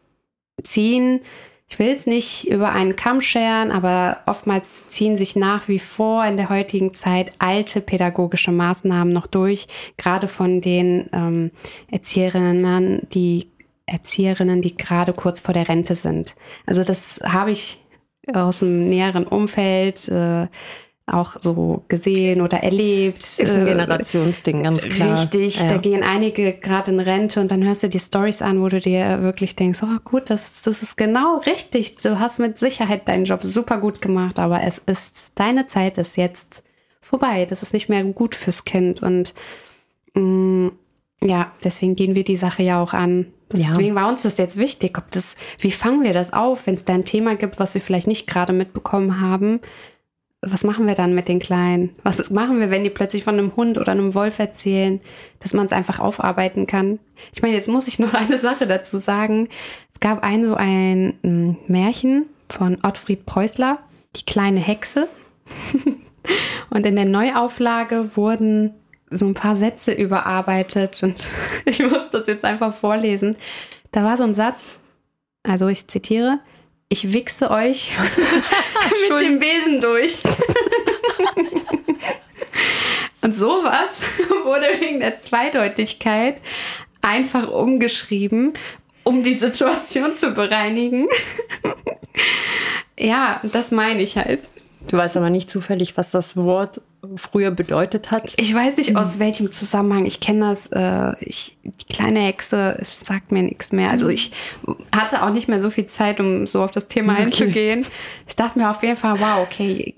ziehen, 0.64 1.20
ich 1.68 1.78
will 1.80 1.90
es 1.90 2.08
nicht 2.08 2.48
über 2.48 2.72
einen 2.72 2.96
Kamm 2.96 3.22
scheren, 3.22 3.72
aber 3.72 4.20
oftmals 4.26 4.88
ziehen 4.88 5.18
sich 5.18 5.36
nach 5.36 5.68
wie 5.68 5.80
vor 5.80 6.26
in 6.26 6.38
der 6.38 6.50
heutigen 6.50 6.94
Zeit 6.94 7.34
alte 7.38 7.82
pädagogische 7.82 8.52
Maßnahmen 8.52 9.14
noch 9.14 9.28
durch, 9.28 9.68
gerade 9.98 10.30
von 10.30 10.62
den 10.62 11.10
ähm, 11.12 11.52
Erzieherinnen, 11.92 13.08
die 13.14 13.50
Erzieherinnen, 13.86 14.62
die 14.62 14.78
gerade 14.78 15.12
kurz 15.12 15.42
vor 15.42 15.54
der 15.54 15.68
Rente 15.68 15.96
sind. 15.96 16.36
Also 16.66 16.84
das 16.84 17.20
habe 17.24 17.52
ich 17.52 17.80
aus 18.34 18.60
dem 18.60 18.90
näheren 18.90 19.26
Umfeld. 19.26 20.08
Äh, 20.08 20.48
auch 21.14 21.38
so 21.42 21.84
gesehen 21.88 22.42
oder 22.42 22.64
erlebt. 22.64 23.24
Ist 23.24 23.50
ein 23.50 23.68
äh, 23.68 23.72
Generationsding, 23.72 24.64
ganz 24.64 24.84
klar. 24.84 25.20
Richtig, 25.20 25.60
ja. 25.60 25.68
da 25.68 25.78
gehen 25.78 26.04
einige 26.04 26.54
gerade 26.54 26.92
in 26.92 27.00
Rente 27.00 27.40
und 27.40 27.52
dann 27.52 27.64
hörst 27.64 27.84
du 27.84 27.90
die 27.90 28.00
Stories 28.00 28.42
an, 28.42 28.62
wo 28.62 28.68
du 28.68 28.80
dir 28.80 29.22
wirklich 29.22 29.56
denkst, 29.56 29.82
oh 29.84 30.00
gut, 30.04 30.30
das, 30.30 30.62
das 30.62 30.82
ist 30.82 30.98
genau 30.98 31.38
richtig. 31.46 31.98
Du 31.98 32.20
hast 32.20 32.40
mit 32.40 32.58
Sicherheit 32.58 33.08
deinen 33.08 33.26
Job 33.26 33.44
super 33.44 33.80
gut 33.80 34.02
gemacht, 34.02 34.40
aber 34.40 34.62
es 34.64 34.82
ist, 34.86 35.32
deine 35.36 35.68
Zeit 35.68 35.98
ist 35.98 36.18
jetzt 36.18 36.64
vorbei. 37.02 37.46
Das 37.50 37.64
ist 37.64 37.74
nicht 37.74 37.90
mehr 37.90 38.04
gut 38.04 38.36
fürs 38.36 38.66
Kind 38.66 39.02
und 39.02 39.34
mh, 40.14 40.22
mm, 40.22 40.72
ja, 41.22 41.52
deswegen 41.64 41.96
gehen 41.96 42.16
wir 42.16 42.24
die 42.24 42.38
Sache 42.38 42.64
ja 42.64 42.82
auch 42.82 42.94
an. 42.94 43.34
Deswegen 43.52 43.96
ja. 43.96 43.96
war 43.96 44.10
uns 44.10 44.22
das 44.22 44.38
jetzt 44.38 44.58
wichtig, 44.58 44.98
ob 44.98 45.10
das, 45.12 45.36
wie 45.58 45.72
fangen 45.72 46.04
wir 46.04 46.14
das 46.14 46.34
auf, 46.34 46.68
wenn 46.68 46.76
es 46.76 46.86
da 46.86 46.94
ein 46.94 47.06
Thema 47.06 47.36
gibt, 47.36 47.60
was 47.60 47.74
wir 47.74 47.82
vielleicht 47.82 48.08
nicht 48.08 48.28
gerade 48.28 48.54
mitbekommen 48.54 49.20
haben, 49.22 49.60
was 50.42 50.64
machen 50.64 50.88
wir 50.88 50.96
dann 50.96 51.16
mit 51.16 51.28
den 51.28 51.40
Kleinen? 51.40 51.96
Was 52.04 52.30
machen 52.30 52.60
wir, 52.60 52.72
wenn 52.72 52.84
die 52.84 52.90
plötzlich 52.90 53.24
von 53.24 53.38
einem 53.38 53.56
Hund 53.56 53.78
oder 53.78 53.92
einem 53.92 54.14
Wolf 54.14 54.40
erzählen, 54.40 55.02
dass 55.40 55.54
man 55.54 55.66
es 55.66 55.74
einfach 55.74 56.00
aufarbeiten 56.00 56.66
kann? 56.66 57.00
Ich 57.34 57.42
meine, 57.42 57.56
jetzt 57.56 57.68
muss 57.68 57.88
ich 57.88 58.00
noch 58.00 58.14
eine 58.14 58.38
Sache 58.38 58.66
dazu 58.66 58.98
sagen. 58.98 59.50
Es 59.94 60.00
gab 60.00 60.24
ein 60.24 60.46
so 60.46 60.56
ein 60.56 61.16
hm, 61.24 61.58
Märchen 61.68 62.28
von 62.48 62.78
Ottfried 62.84 63.26
Preußler, 63.26 63.80
die 64.16 64.26
kleine 64.26 64.60
Hexe. 64.60 65.10
und 66.70 66.86
in 66.86 66.96
der 66.96 67.06
Neuauflage 67.06 68.12
wurden 68.16 68.74
so 69.10 69.26
ein 69.26 69.34
paar 69.34 69.56
Sätze 69.56 69.92
überarbeitet 69.92 71.02
und 71.04 71.24
ich 71.66 71.80
muss 71.80 72.10
das 72.12 72.28
jetzt 72.28 72.46
einfach 72.46 72.76
vorlesen. 72.76 73.36
Da 73.92 74.04
war 74.04 74.18
so 74.18 74.24
ein 74.24 74.34
Satz, 74.34 74.62
also 75.44 75.68
ich 75.68 75.88
zitiere, 75.88 76.40
ich 76.90 77.14
wichse 77.14 77.52
euch 77.52 77.92
mit 79.10 79.22
dem 79.22 79.40
Besen 79.40 79.82
durch. 79.82 80.24
Und 83.22 83.34
sowas 83.34 84.02
wurde 84.44 84.68
wegen 84.80 85.00
der 85.00 85.18
Zweideutigkeit 85.18 86.38
einfach 87.02 87.50
umgeschrieben, 87.50 88.54
um 89.04 89.24
die 89.24 89.34
Situation 89.34 90.14
zu 90.14 90.34
bereinigen. 90.34 91.08
ja, 92.98 93.42
das 93.44 93.72
meine 93.72 94.02
ich 94.02 94.18
halt. 94.18 94.42
Du 94.88 94.98
weißt 94.98 95.18
aber 95.18 95.30
nicht 95.30 95.50
zufällig, 95.50 95.98
was 95.98 96.12
das 96.12 96.38
Wort 96.38 96.82
früher 97.16 97.52
bedeutet 97.52 98.12
hat. 98.12 98.34
Ich 98.38 98.54
weiß 98.54 98.78
nicht 98.78 98.96
aus 98.96 99.20
welchem 99.20 99.52
Zusammenhang. 99.52 100.06
Ich 100.06 100.20
kenne 100.20 100.50
das. 100.50 100.68
Äh, 100.68 101.16
ich, 101.24 101.58
die 101.64 101.94
kleine 101.94 102.20
Hexe 102.20 102.80
sagt 102.84 103.32
mir 103.32 103.44
nichts 103.44 103.72
mehr. 103.72 103.90
Also 103.90 104.10
ich 104.10 104.32
hatte 104.96 105.24
auch 105.24 105.32
nicht 105.32 105.48
mehr 105.48 105.62
so 105.62 105.70
viel 105.70 105.86
Zeit, 105.86 106.20
um 106.20 106.46
so 106.46 106.62
auf 106.62 106.72
das 106.72 106.88
Thema 106.88 107.14
okay. 107.14 107.22
einzugehen. 107.24 107.86
Ich 108.28 108.36
dachte 108.36 108.60
mir 108.60 108.70
auf 108.70 108.84
jeden 108.84 108.98
Fall, 108.98 109.20
wow, 109.20 109.40
okay, 109.42 109.96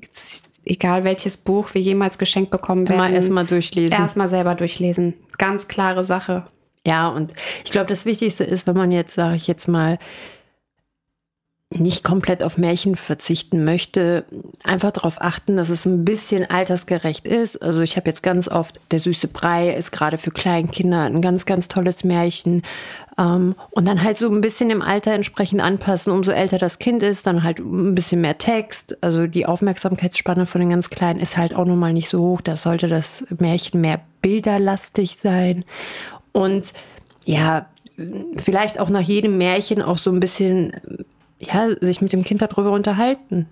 egal 0.65 1.03
welches 1.03 1.37
Buch 1.37 1.73
wir 1.73 1.81
jemals 1.81 2.17
geschenkt 2.17 2.51
bekommen 2.51 2.87
werden. 2.87 3.05
Immer 3.05 3.15
erstmal 3.15 3.45
durchlesen. 3.45 3.97
Erstmal 3.97 4.29
selber 4.29 4.55
durchlesen. 4.55 5.13
Ganz 5.37 5.67
klare 5.67 6.05
Sache. 6.05 6.45
Ja, 6.85 7.09
und 7.09 7.33
ich 7.63 7.71
glaube, 7.71 7.87
das 7.87 8.05
Wichtigste 8.05 8.43
ist, 8.43 8.65
wenn 8.67 8.75
man 8.75 8.91
jetzt, 8.91 9.15
sage 9.15 9.35
ich 9.35 9.47
jetzt 9.47 9.67
mal, 9.67 9.99
nicht 11.79 12.03
komplett 12.03 12.43
auf 12.43 12.57
Märchen 12.57 12.95
verzichten 12.95 13.63
möchte, 13.63 14.25
einfach 14.63 14.91
darauf 14.91 15.21
achten, 15.21 15.55
dass 15.55 15.69
es 15.69 15.85
ein 15.85 16.03
bisschen 16.03 16.49
altersgerecht 16.49 17.25
ist. 17.25 17.61
Also 17.61 17.81
ich 17.81 17.95
habe 17.95 18.09
jetzt 18.09 18.23
ganz 18.23 18.49
oft, 18.49 18.81
der 18.91 18.99
süße 18.99 19.29
Brei 19.29 19.73
ist 19.73 19.91
gerade 19.91 20.17
für 20.17 20.31
Kleinkinder 20.31 21.03
ein 21.03 21.21
ganz, 21.21 21.45
ganz 21.45 21.69
tolles 21.69 22.03
Märchen. 22.03 22.63
Ähm, 23.17 23.55
und 23.71 23.87
dann 23.87 24.03
halt 24.03 24.17
so 24.17 24.27
ein 24.27 24.41
bisschen 24.41 24.69
im 24.69 24.81
Alter 24.81 25.13
entsprechend 25.13 25.61
anpassen. 25.61 26.11
Umso 26.11 26.31
älter 26.31 26.57
das 26.57 26.77
Kind 26.77 27.03
ist, 27.03 27.25
dann 27.25 27.43
halt 27.43 27.59
ein 27.59 27.95
bisschen 27.95 28.19
mehr 28.19 28.37
Text. 28.37 28.97
Also 29.01 29.27
die 29.27 29.45
Aufmerksamkeitsspanne 29.45 30.45
von 30.45 30.59
den 30.59 30.71
ganz 30.71 30.89
Kleinen 30.89 31.21
ist 31.21 31.37
halt 31.37 31.55
auch 31.55 31.65
nun 31.65 31.79
mal 31.79 31.93
nicht 31.93 32.09
so 32.09 32.19
hoch. 32.19 32.41
Da 32.41 32.57
sollte 32.57 32.89
das 32.89 33.23
Märchen 33.39 33.79
mehr 33.79 34.01
bilderlastig 34.21 35.17
sein. 35.17 35.63
Und 36.33 36.65
ja, 37.23 37.67
vielleicht 38.37 38.79
auch 38.79 38.89
nach 38.89 39.01
jedem 39.01 39.37
Märchen 39.37 39.81
auch 39.81 39.97
so 39.97 40.11
ein 40.11 40.19
bisschen 40.19 40.73
ja, 41.41 41.69
sich 41.79 42.01
mit 42.01 42.13
dem 42.13 42.23
Kind 42.23 42.41
darüber 42.41 42.71
unterhalten. 42.71 43.47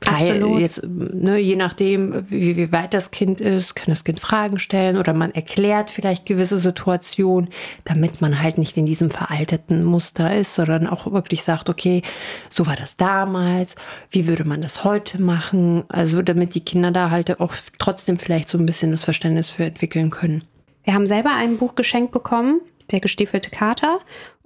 Klar, 0.00 0.20
jetzt, 0.58 0.82
ne, 0.86 1.38
je 1.38 1.56
nachdem, 1.56 2.26
wie, 2.28 2.56
wie 2.56 2.72
weit 2.72 2.92
das 2.92 3.10
Kind 3.10 3.40
ist, 3.40 3.74
kann 3.74 3.86
das 3.88 4.04
Kind 4.04 4.20
Fragen 4.20 4.58
stellen 4.58 4.98
oder 4.98 5.14
man 5.14 5.30
erklärt 5.30 5.90
vielleicht 5.90 6.26
gewisse 6.26 6.58
Situationen, 6.58 7.48
damit 7.84 8.20
man 8.20 8.42
halt 8.42 8.58
nicht 8.58 8.76
in 8.76 8.86
diesem 8.86 9.10
veralteten 9.10 9.82
Muster 9.84 10.34
ist, 10.36 10.54
sondern 10.56 10.86
auch 10.88 11.10
wirklich 11.10 11.42
sagt, 11.42 11.70
okay, 11.70 12.02
so 12.50 12.66
war 12.66 12.76
das 12.76 12.96
damals, 12.96 13.76
wie 14.10 14.26
würde 14.26 14.44
man 14.44 14.60
das 14.60 14.84
heute 14.84 15.22
machen? 15.22 15.84
Also 15.88 16.20
damit 16.22 16.54
die 16.54 16.64
Kinder 16.64 16.90
da 16.90 17.10
halt 17.10 17.40
auch 17.40 17.54
trotzdem 17.78 18.18
vielleicht 18.18 18.48
so 18.48 18.58
ein 18.58 18.66
bisschen 18.66 18.90
das 18.90 19.04
Verständnis 19.04 19.48
für 19.48 19.64
entwickeln 19.64 20.10
können. 20.10 20.44
Wir 20.82 20.92
haben 20.92 21.06
selber 21.06 21.30
ein 21.34 21.56
Buch 21.56 21.76
geschenkt 21.76 22.12
bekommen, 22.12 22.60
der 22.90 23.00
gestiefelte 23.00 23.50
Kater. 23.50 24.00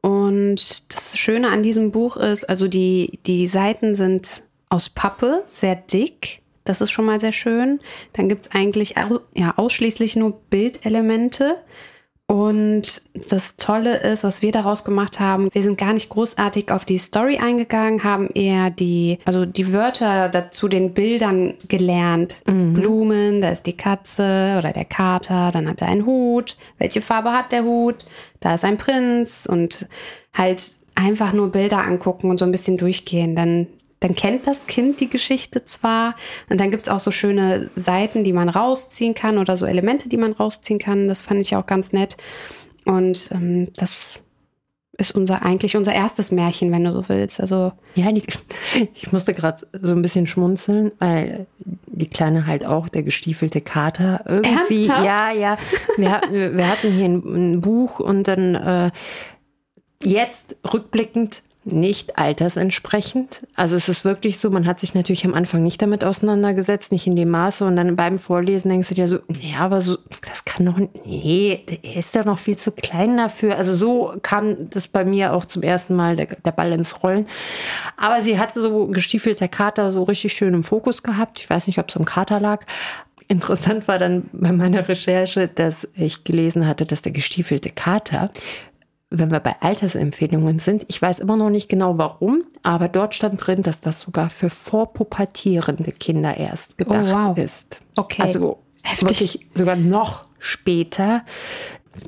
Und 0.08 0.94
das 0.94 1.18
Schöne 1.18 1.50
an 1.50 1.62
diesem 1.62 1.90
Buch 1.90 2.16
ist, 2.16 2.48
also 2.48 2.66
die, 2.66 3.18
die 3.26 3.46
Seiten 3.46 3.94
sind 3.94 4.42
aus 4.70 4.88
Pappe, 4.88 5.44
sehr 5.48 5.76
dick. 5.76 6.40
Das 6.64 6.80
ist 6.80 6.92
schon 6.92 7.04
mal 7.04 7.20
sehr 7.20 7.32
schön. 7.32 7.80
Dann 8.14 8.30
gibt 8.30 8.46
es 8.46 8.52
eigentlich 8.54 8.94
ja, 9.34 9.52
ausschließlich 9.58 10.16
nur 10.16 10.40
Bildelemente. 10.48 11.58
Und 12.30 13.00
das 13.30 13.56
Tolle 13.56 13.96
ist, 13.96 14.22
was 14.22 14.42
wir 14.42 14.52
daraus 14.52 14.84
gemacht 14.84 15.18
haben, 15.18 15.48
wir 15.50 15.62
sind 15.62 15.78
gar 15.78 15.94
nicht 15.94 16.10
großartig 16.10 16.70
auf 16.70 16.84
die 16.84 16.98
Story 16.98 17.38
eingegangen, 17.38 18.04
haben 18.04 18.28
eher 18.28 18.68
die, 18.68 19.18
also 19.24 19.46
die 19.46 19.72
Wörter 19.72 20.28
dazu 20.28 20.68
den 20.68 20.92
Bildern 20.92 21.54
gelernt. 21.68 22.36
Mhm. 22.46 22.74
Blumen, 22.74 23.40
da 23.40 23.48
ist 23.48 23.64
die 23.64 23.78
Katze 23.78 24.56
oder 24.58 24.72
der 24.74 24.84
Kater, 24.84 25.52
dann 25.52 25.66
hat 25.66 25.80
er 25.80 25.88
einen 25.88 26.04
Hut. 26.04 26.58
Welche 26.76 27.00
Farbe 27.00 27.32
hat 27.32 27.50
der 27.50 27.64
Hut? 27.64 28.04
Da 28.40 28.56
ist 28.56 28.64
ein 28.64 28.76
Prinz 28.76 29.48
und 29.50 29.86
halt 30.34 30.72
einfach 30.94 31.32
nur 31.32 31.50
Bilder 31.50 31.78
angucken 31.78 32.28
und 32.28 32.38
so 32.38 32.44
ein 32.44 32.52
bisschen 32.52 32.76
durchgehen. 32.76 33.36
Dann 33.36 33.68
dann 34.00 34.14
kennt 34.14 34.46
das 34.46 34.66
Kind 34.66 35.00
die 35.00 35.08
Geschichte 35.08 35.64
zwar 35.64 36.14
und 36.48 36.60
dann 36.60 36.70
gibt 36.70 36.86
es 36.86 36.92
auch 36.92 37.00
so 37.00 37.10
schöne 37.10 37.70
Seiten, 37.74 38.24
die 38.24 38.32
man 38.32 38.48
rausziehen 38.48 39.14
kann 39.14 39.38
oder 39.38 39.56
so 39.56 39.66
Elemente, 39.66 40.08
die 40.08 40.16
man 40.16 40.32
rausziehen 40.32 40.78
kann. 40.78 41.08
Das 41.08 41.22
fand 41.22 41.40
ich 41.40 41.56
auch 41.56 41.66
ganz 41.66 41.92
nett. 41.92 42.16
Und 42.84 43.30
ähm, 43.32 43.68
das 43.76 44.22
ist 44.98 45.14
unser 45.14 45.42
eigentlich 45.42 45.76
unser 45.76 45.92
erstes 45.92 46.32
Märchen, 46.32 46.72
wenn 46.72 46.84
du 46.84 46.92
so 46.92 47.08
willst. 47.08 47.40
Also 47.40 47.72
ja, 47.94 48.10
die, 48.10 48.24
ich 48.94 49.12
musste 49.12 49.32
gerade 49.32 49.66
so 49.80 49.94
ein 49.94 50.02
bisschen 50.02 50.26
schmunzeln, 50.26 50.92
weil 50.98 51.46
die 51.86 52.08
Kleine 52.08 52.46
halt 52.46 52.66
auch 52.66 52.88
der 52.88 53.04
gestiefelte 53.04 53.60
Kater 53.60 54.24
irgendwie. 54.26 54.88
Ernsthaft? 54.88 55.04
Ja, 55.04 55.32
ja. 55.32 55.56
Wir 55.96 56.10
hatten, 56.12 56.56
wir 56.56 56.68
hatten 56.68 56.92
hier 56.92 57.04
ein, 57.04 57.54
ein 57.54 57.60
Buch 57.60 58.00
und 58.00 58.26
dann 58.26 58.54
äh, 58.56 58.90
jetzt 60.02 60.56
rückblickend 60.72 61.42
nicht 61.72 62.18
altersentsprechend. 62.18 63.46
Also 63.54 63.76
es 63.76 63.88
ist 63.88 64.04
wirklich 64.04 64.38
so, 64.38 64.50
man 64.50 64.66
hat 64.66 64.78
sich 64.78 64.94
natürlich 64.94 65.24
am 65.24 65.34
Anfang 65.34 65.62
nicht 65.62 65.80
damit 65.80 66.04
auseinandergesetzt, 66.04 66.92
nicht 66.92 67.06
in 67.06 67.16
dem 67.16 67.30
Maße. 67.30 67.64
Und 67.64 67.76
dann 67.76 67.96
beim 67.96 68.18
Vorlesen 68.18 68.70
denkst 68.70 68.88
du 68.88 68.94
dir 68.94 69.08
so, 69.08 69.18
nee, 69.28 69.54
aber 69.58 69.80
so, 69.80 69.96
das 70.28 70.44
kann 70.44 70.66
doch, 70.66 70.78
nee, 71.04 71.64
er 71.82 71.96
ist 71.96 72.14
doch 72.14 72.24
noch 72.24 72.38
viel 72.38 72.56
zu 72.56 72.72
klein 72.72 73.16
dafür. 73.16 73.56
Also 73.56 73.74
so 73.74 74.14
kam 74.22 74.70
das 74.70 74.88
bei 74.88 75.04
mir 75.04 75.32
auch 75.32 75.44
zum 75.44 75.62
ersten 75.62 75.94
Mal 75.94 76.16
der, 76.16 76.26
der 76.26 76.52
Ball 76.52 76.72
ins 76.72 77.02
Rollen. 77.02 77.26
Aber 77.96 78.22
sie 78.22 78.38
hatte 78.38 78.60
so 78.60 78.86
gestiefelter 78.86 79.48
Kater 79.48 79.92
so 79.92 80.02
richtig 80.02 80.32
schön 80.32 80.54
im 80.54 80.64
Fokus 80.64 81.02
gehabt. 81.02 81.40
Ich 81.40 81.48
weiß 81.48 81.66
nicht, 81.66 81.78
ob 81.78 81.88
es 81.88 81.96
am 81.96 82.04
Kater 82.04 82.40
lag. 82.40 82.64
Interessant 83.28 83.88
war 83.88 83.98
dann 83.98 84.30
bei 84.32 84.52
meiner 84.52 84.88
Recherche, 84.88 85.48
dass 85.48 85.86
ich 85.94 86.24
gelesen 86.24 86.66
hatte, 86.66 86.86
dass 86.86 87.02
der 87.02 87.12
gestiefelte 87.12 87.68
Kater 87.70 88.30
wenn 89.10 89.30
wir 89.30 89.40
bei 89.40 89.56
Altersempfehlungen 89.60 90.58
sind, 90.58 90.84
ich 90.88 91.00
weiß 91.00 91.18
immer 91.18 91.36
noch 91.36 91.50
nicht 91.50 91.68
genau 91.68 91.96
warum, 91.96 92.44
aber 92.62 92.88
dort 92.88 93.14
stand 93.14 93.46
drin, 93.46 93.62
dass 93.62 93.80
das 93.80 94.00
sogar 94.00 94.28
für 94.28 94.50
vorpubertierende 94.50 95.92
Kinder 95.92 96.36
erst 96.36 96.72
oh, 96.72 96.84
gedacht 96.84 97.06
oh, 97.08 97.28
wow. 97.28 97.38
ist. 97.38 97.80
Okay. 97.96 98.22
Also 98.22 98.58
Heftig. 98.82 99.08
wirklich 99.08 99.46
sogar 99.54 99.76
noch 99.76 100.24
später. 100.38 101.24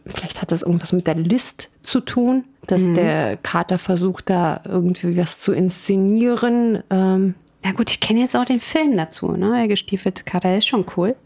Vielleicht 0.06 0.40
hat 0.42 0.52
das 0.52 0.62
irgendwas 0.62 0.92
mit 0.92 1.06
der 1.06 1.16
List 1.16 1.70
zu 1.82 2.00
tun, 2.00 2.44
dass 2.66 2.82
mhm. 2.82 2.94
der 2.94 3.36
Kater 3.38 3.78
versucht, 3.78 4.28
da 4.28 4.60
irgendwie 4.66 5.16
was 5.16 5.40
zu 5.40 5.52
inszenieren. 5.52 6.82
Ähm, 6.90 7.34
ja 7.64 7.72
gut, 7.72 7.90
ich 7.90 8.00
kenne 8.00 8.20
jetzt 8.20 8.36
auch 8.36 8.44
den 8.44 8.60
Film 8.60 8.96
dazu, 8.96 9.32
ne? 9.32 9.52
Der 9.56 9.68
gestiefelte 9.68 10.22
Kater 10.22 10.56
ist 10.56 10.68
schon 10.68 10.84
cool. 10.96 11.16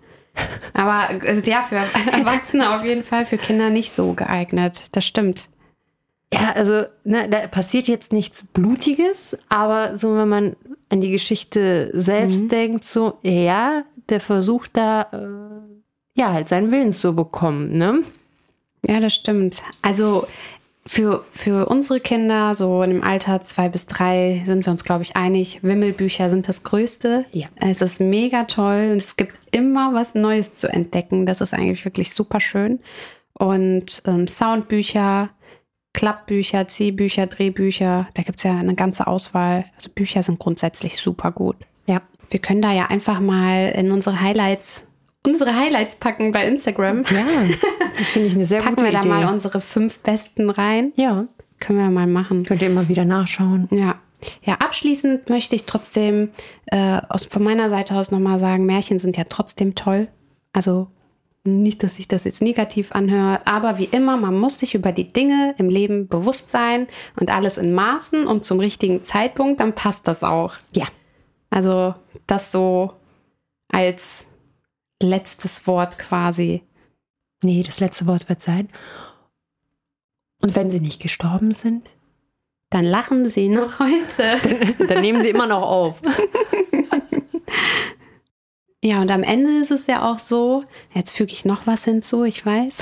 Aber 0.72 1.10
äh, 1.22 1.42
ja, 1.44 1.62
für 1.62 1.76
Erwachsene 2.12 2.74
auf 2.74 2.84
jeden 2.84 3.04
Fall, 3.04 3.26
für 3.26 3.38
Kinder 3.38 3.70
nicht 3.70 3.94
so 3.94 4.14
geeignet. 4.14 4.82
Das 4.92 5.04
stimmt. 5.04 5.48
Ja, 6.34 6.52
also 6.52 6.84
ne, 7.04 7.28
da 7.28 7.46
passiert 7.46 7.86
jetzt 7.86 8.12
nichts 8.12 8.44
Blutiges, 8.44 9.36
aber 9.48 9.96
so, 9.96 10.16
wenn 10.16 10.28
man 10.28 10.56
an 10.88 11.00
die 11.00 11.10
Geschichte 11.10 11.90
selbst 11.92 12.42
mhm. 12.42 12.48
denkt, 12.48 12.84
so, 12.84 13.18
ja, 13.22 13.84
der 14.08 14.20
versucht 14.20 14.76
da, 14.76 15.02
äh, 15.12 16.20
ja, 16.20 16.32
halt 16.32 16.48
seinen 16.48 16.70
Willen 16.70 16.92
zu 16.92 17.14
bekommen, 17.14 17.76
ne? 17.76 18.02
Ja, 18.86 19.00
das 19.00 19.14
stimmt. 19.14 19.62
Also 19.82 20.26
für, 20.86 21.24
für 21.32 21.66
unsere 21.66 22.00
Kinder, 22.00 22.54
so 22.54 22.82
in 22.82 22.90
dem 22.90 23.02
Alter 23.02 23.42
zwei 23.44 23.68
bis 23.68 23.86
drei, 23.86 24.42
sind 24.46 24.66
wir 24.66 24.70
uns, 24.70 24.84
glaube 24.84 25.02
ich, 25.02 25.16
einig. 25.16 25.60
Wimmelbücher 25.62 26.28
sind 26.28 26.48
das 26.48 26.62
Größte. 26.62 27.24
Ja. 27.32 27.46
Es 27.56 27.80
ist 27.80 28.00
mega 28.00 28.44
toll 28.44 28.90
und 28.92 28.98
es 28.98 29.16
gibt 29.16 29.38
immer 29.50 29.94
was 29.94 30.14
Neues 30.14 30.54
zu 30.54 30.68
entdecken. 30.68 31.24
Das 31.24 31.40
ist 31.40 31.54
eigentlich 31.54 31.84
wirklich 31.84 32.12
super 32.12 32.40
schön. 32.40 32.80
Und 33.32 34.02
ähm, 34.06 34.28
Soundbücher, 34.28 35.30
Klappbücher, 35.94 36.68
Ziehbücher, 36.68 37.26
Drehbücher, 37.26 38.08
da 38.12 38.22
gibt 38.22 38.38
es 38.38 38.44
ja 38.44 38.56
eine 38.56 38.74
ganze 38.74 39.06
Auswahl. 39.06 39.64
Also 39.76 39.88
Bücher 39.88 40.22
sind 40.22 40.38
grundsätzlich 40.38 40.98
super 40.98 41.32
gut. 41.32 41.56
Ja. 41.86 42.02
Wir 42.30 42.40
können 42.40 42.62
da 42.62 42.72
ja 42.72 42.86
einfach 42.86 43.20
mal 43.20 43.72
in 43.76 43.90
unsere 43.92 44.20
Highlights, 44.20 44.82
unsere 45.24 45.56
Highlights 45.56 45.96
packen 45.96 46.32
bei 46.32 46.46
Instagram. 46.46 47.04
Ja, 47.10 47.24
das 47.96 48.08
finde 48.08 48.28
ich 48.28 48.34
eine 48.34 48.44
sehr 48.44 48.58
packen 48.62 48.76
gute 48.76 48.88
Idee. 48.88 48.96
Packen 48.96 49.08
wir 49.08 49.14
da 49.14 49.26
mal 49.26 49.32
unsere 49.32 49.60
fünf 49.60 50.00
besten 50.00 50.50
rein. 50.50 50.92
Ja. 50.96 51.26
Können 51.60 51.78
wir 51.78 51.90
mal 51.90 52.06
machen. 52.06 52.44
Könnt 52.44 52.60
ihr 52.60 52.68
immer 52.68 52.88
wieder 52.88 53.04
nachschauen. 53.04 53.68
Ja. 53.70 54.00
Ja, 54.42 54.54
abschließend 54.54 55.28
möchte 55.28 55.54
ich 55.54 55.66
trotzdem 55.66 56.30
äh, 56.66 57.00
aus, 57.08 57.26
von 57.26 57.42
meiner 57.42 57.68
Seite 57.70 57.94
aus 57.94 58.10
nochmal 58.10 58.38
sagen, 58.38 58.66
Märchen 58.66 58.98
sind 58.98 59.16
ja 59.16 59.24
trotzdem 59.28 59.74
toll. 59.74 60.08
Also 60.52 60.88
nicht, 61.44 61.82
dass 61.82 61.96
sich 61.96 62.08
das 62.08 62.24
jetzt 62.24 62.40
negativ 62.40 62.92
anhört, 62.92 63.42
aber 63.44 63.78
wie 63.78 63.84
immer, 63.84 64.16
man 64.16 64.38
muss 64.38 64.58
sich 64.58 64.74
über 64.74 64.92
die 64.92 65.12
Dinge 65.12 65.54
im 65.58 65.68
Leben 65.68 66.08
bewusst 66.08 66.48
sein 66.50 66.88
und 67.20 67.30
alles 67.30 67.58
in 67.58 67.74
Maßen 67.74 68.26
und 68.26 68.44
zum 68.44 68.60
richtigen 68.60 69.04
Zeitpunkt, 69.04 69.60
dann 69.60 69.74
passt 69.74 70.08
das 70.08 70.24
auch. 70.24 70.54
Ja. 70.72 70.86
Also 71.50 71.94
das 72.26 72.50
so 72.50 72.94
als 73.68 74.24
letztes 75.02 75.66
Wort 75.66 75.98
quasi. 75.98 76.62
Nee, 77.42 77.62
das 77.62 77.78
letzte 77.78 78.06
Wort 78.06 78.28
wird 78.28 78.40
sein. 78.40 78.68
Und 80.40 80.56
wenn 80.56 80.70
sie 80.70 80.80
nicht 80.80 81.00
gestorben 81.00 81.52
sind? 81.52 81.88
Dann 82.70 82.84
lachen 82.84 83.28
sie 83.28 83.48
noch 83.48 83.78
heute. 83.78 84.38
dann, 84.78 84.88
dann 84.88 85.00
nehmen 85.02 85.22
sie 85.22 85.28
immer 85.28 85.46
noch 85.46 85.62
auf. 85.62 86.02
Ja, 88.84 89.00
und 89.00 89.10
am 89.10 89.22
Ende 89.22 89.62
ist 89.62 89.70
es 89.70 89.86
ja 89.86 90.12
auch 90.12 90.18
so, 90.18 90.64
jetzt 90.92 91.12
füge 91.12 91.32
ich 91.32 91.46
noch 91.46 91.66
was 91.66 91.84
hinzu, 91.84 92.24
ich 92.24 92.44
weiß. 92.44 92.76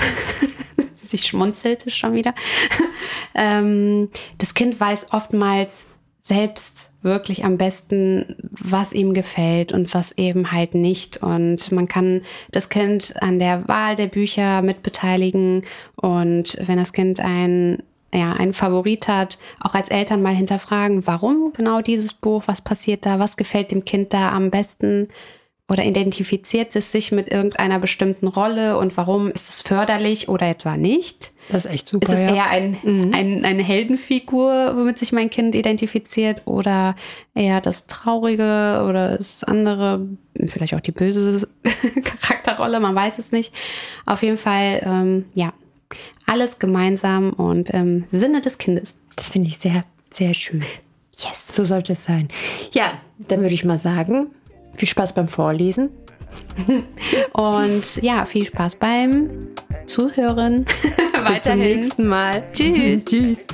Sie 0.95 1.17
schmunzelte 1.17 1.89
schon 1.91 2.13
wieder. 2.13 2.35
ähm, 3.35 4.09
das 4.37 4.53
Kind 4.53 4.77
weiß 4.77 5.07
oftmals 5.11 5.85
selbst 6.19 6.89
wirklich 7.03 7.45
am 7.45 7.57
besten, 7.57 8.35
was 8.51 8.91
ihm 8.91 9.13
gefällt 9.13 9.71
und 9.71 9.93
was 9.93 10.11
eben 10.17 10.51
halt 10.51 10.75
nicht. 10.75 11.23
Und 11.23 11.71
man 11.71 11.87
kann 11.87 12.23
das 12.51 12.67
Kind 12.67 13.13
an 13.21 13.39
der 13.39 13.69
Wahl 13.69 13.95
der 13.95 14.07
Bücher 14.07 14.61
mitbeteiligen. 14.61 15.63
Und 15.95 16.57
wenn 16.67 16.77
das 16.77 16.91
Kind 16.91 17.21
ein 17.21 17.81
ja, 18.13 18.33
einen 18.33 18.53
Favorit 18.53 19.07
hat, 19.07 19.39
auch 19.59 19.73
als 19.73 19.87
Eltern 19.87 20.21
mal 20.21 20.35
hinterfragen, 20.35 21.07
warum 21.07 21.51
genau 21.53 21.81
dieses 21.81 22.13
Buch, 22.13 22.43
was 22.45 22.61
passiert 22.61 23.05
da, 23.05 23.19
was 23.19 23.37
gefällt 23.37 23.71
dem 23.71 23.85
Kind 23.85 24.13
da 24.13 24.33
am 24.33 24.51
besten 24.51 25.07
oder 25.69 25.85
identifiziert 25.85 26.75
es 26.75 26.91
sich 26.91 27.11
mit 27.11 27.31
irgendeiner 27.31 27.79
bestimmten 27.79 28.27
Rolle 28.27 28.77
und 28.77 28.97
warum 28.97 29.31
ist 29.31 29.49
es 29.49 29.61
förderlich 29.61 30.27
oder 30.27 30.49
etwa 30.49 30.75
nicht? 30.75 31.31
Das 31.49 31.65
ist 31.65 31.71
echt 31.71 31.87
super. 31.87 32.07
Ist 32.07 32.13
es 32.13 32.21
ja. 32.21 32.35
eher 32.35 32.49
ein, 32.49 32.77
mhm. 32.83 33.13
ein, 33.13 33.45
eine 33.45 33.63
Heldenfigur, 33.63 34.73
womit 34.75 34.99
sich 34.99 35.11
mein 35.11 35.29
Kind 35.29 35.55
identifiziert 35.55 36.41
oder 36.45 36.95
eher 37.33 37.61
das 37.61 37.87
Traurige 37.87 38.85
oder 38.87 39.17
das 39.17 39.43
andere, 39.43 40.07
vielleicht 40.47 40.73
auch 40.73 40.79
die 40.79 40.91
böse 40.91 41.47
Charakterrolle, 42.03 42.79
man 42.79 42.95
weiß 42.95 43.19
es 43.19 43.31
nicht. 43.31 43.53
Auf 44.05 44.21
jeden 44.21 44.37
Fall, 44.37 44.81
ähm, 44.85 45.25
ja, 45.33 45.53
alles 46.25 46.59
gemeinsam 46.59 47.31
und 47.31 47.69
im 47.69 48.05
Sinne 48.11 48.41
des 48.41 48.57
Kindes. 48.57 48.95
Das 49.15 49.29
finde 49.29 49.49
ich 49.49 49.57
sehr, 49.57 49.85
sehr 50.11 50.33
schön. 50.33 50.63
Yes. 51.15 51.47
So 51.55 51.63
sollte 51.65 51.93
es 51.93 52.03
sein. 52.03 52.29
Ja, 52.73 52.99
dann 53.17 53.41
würde 53.41 53.53
ich 53.53 53.65
mal 53.65 53.77
sagen, 53.77 54.27
viel 54.75 54.87
Spaß 54.87 55.13
beim 55.13 55.27
Vorlesen. 55.27 55.89
Und 57.33 58.01
ja, 58.01 58.25
viel 58.25 58.45
Spaß 58.45 58.75
beim 58.77 59.29
Zuhören. 59.85 60.65
Bis 61.27 61.43
zum 61.43 61.59
nächsten 61.59 62.07
Mal. 62.07 62.43
Tschüss. 62.53 63.05
Tschüss. 63.05 63.45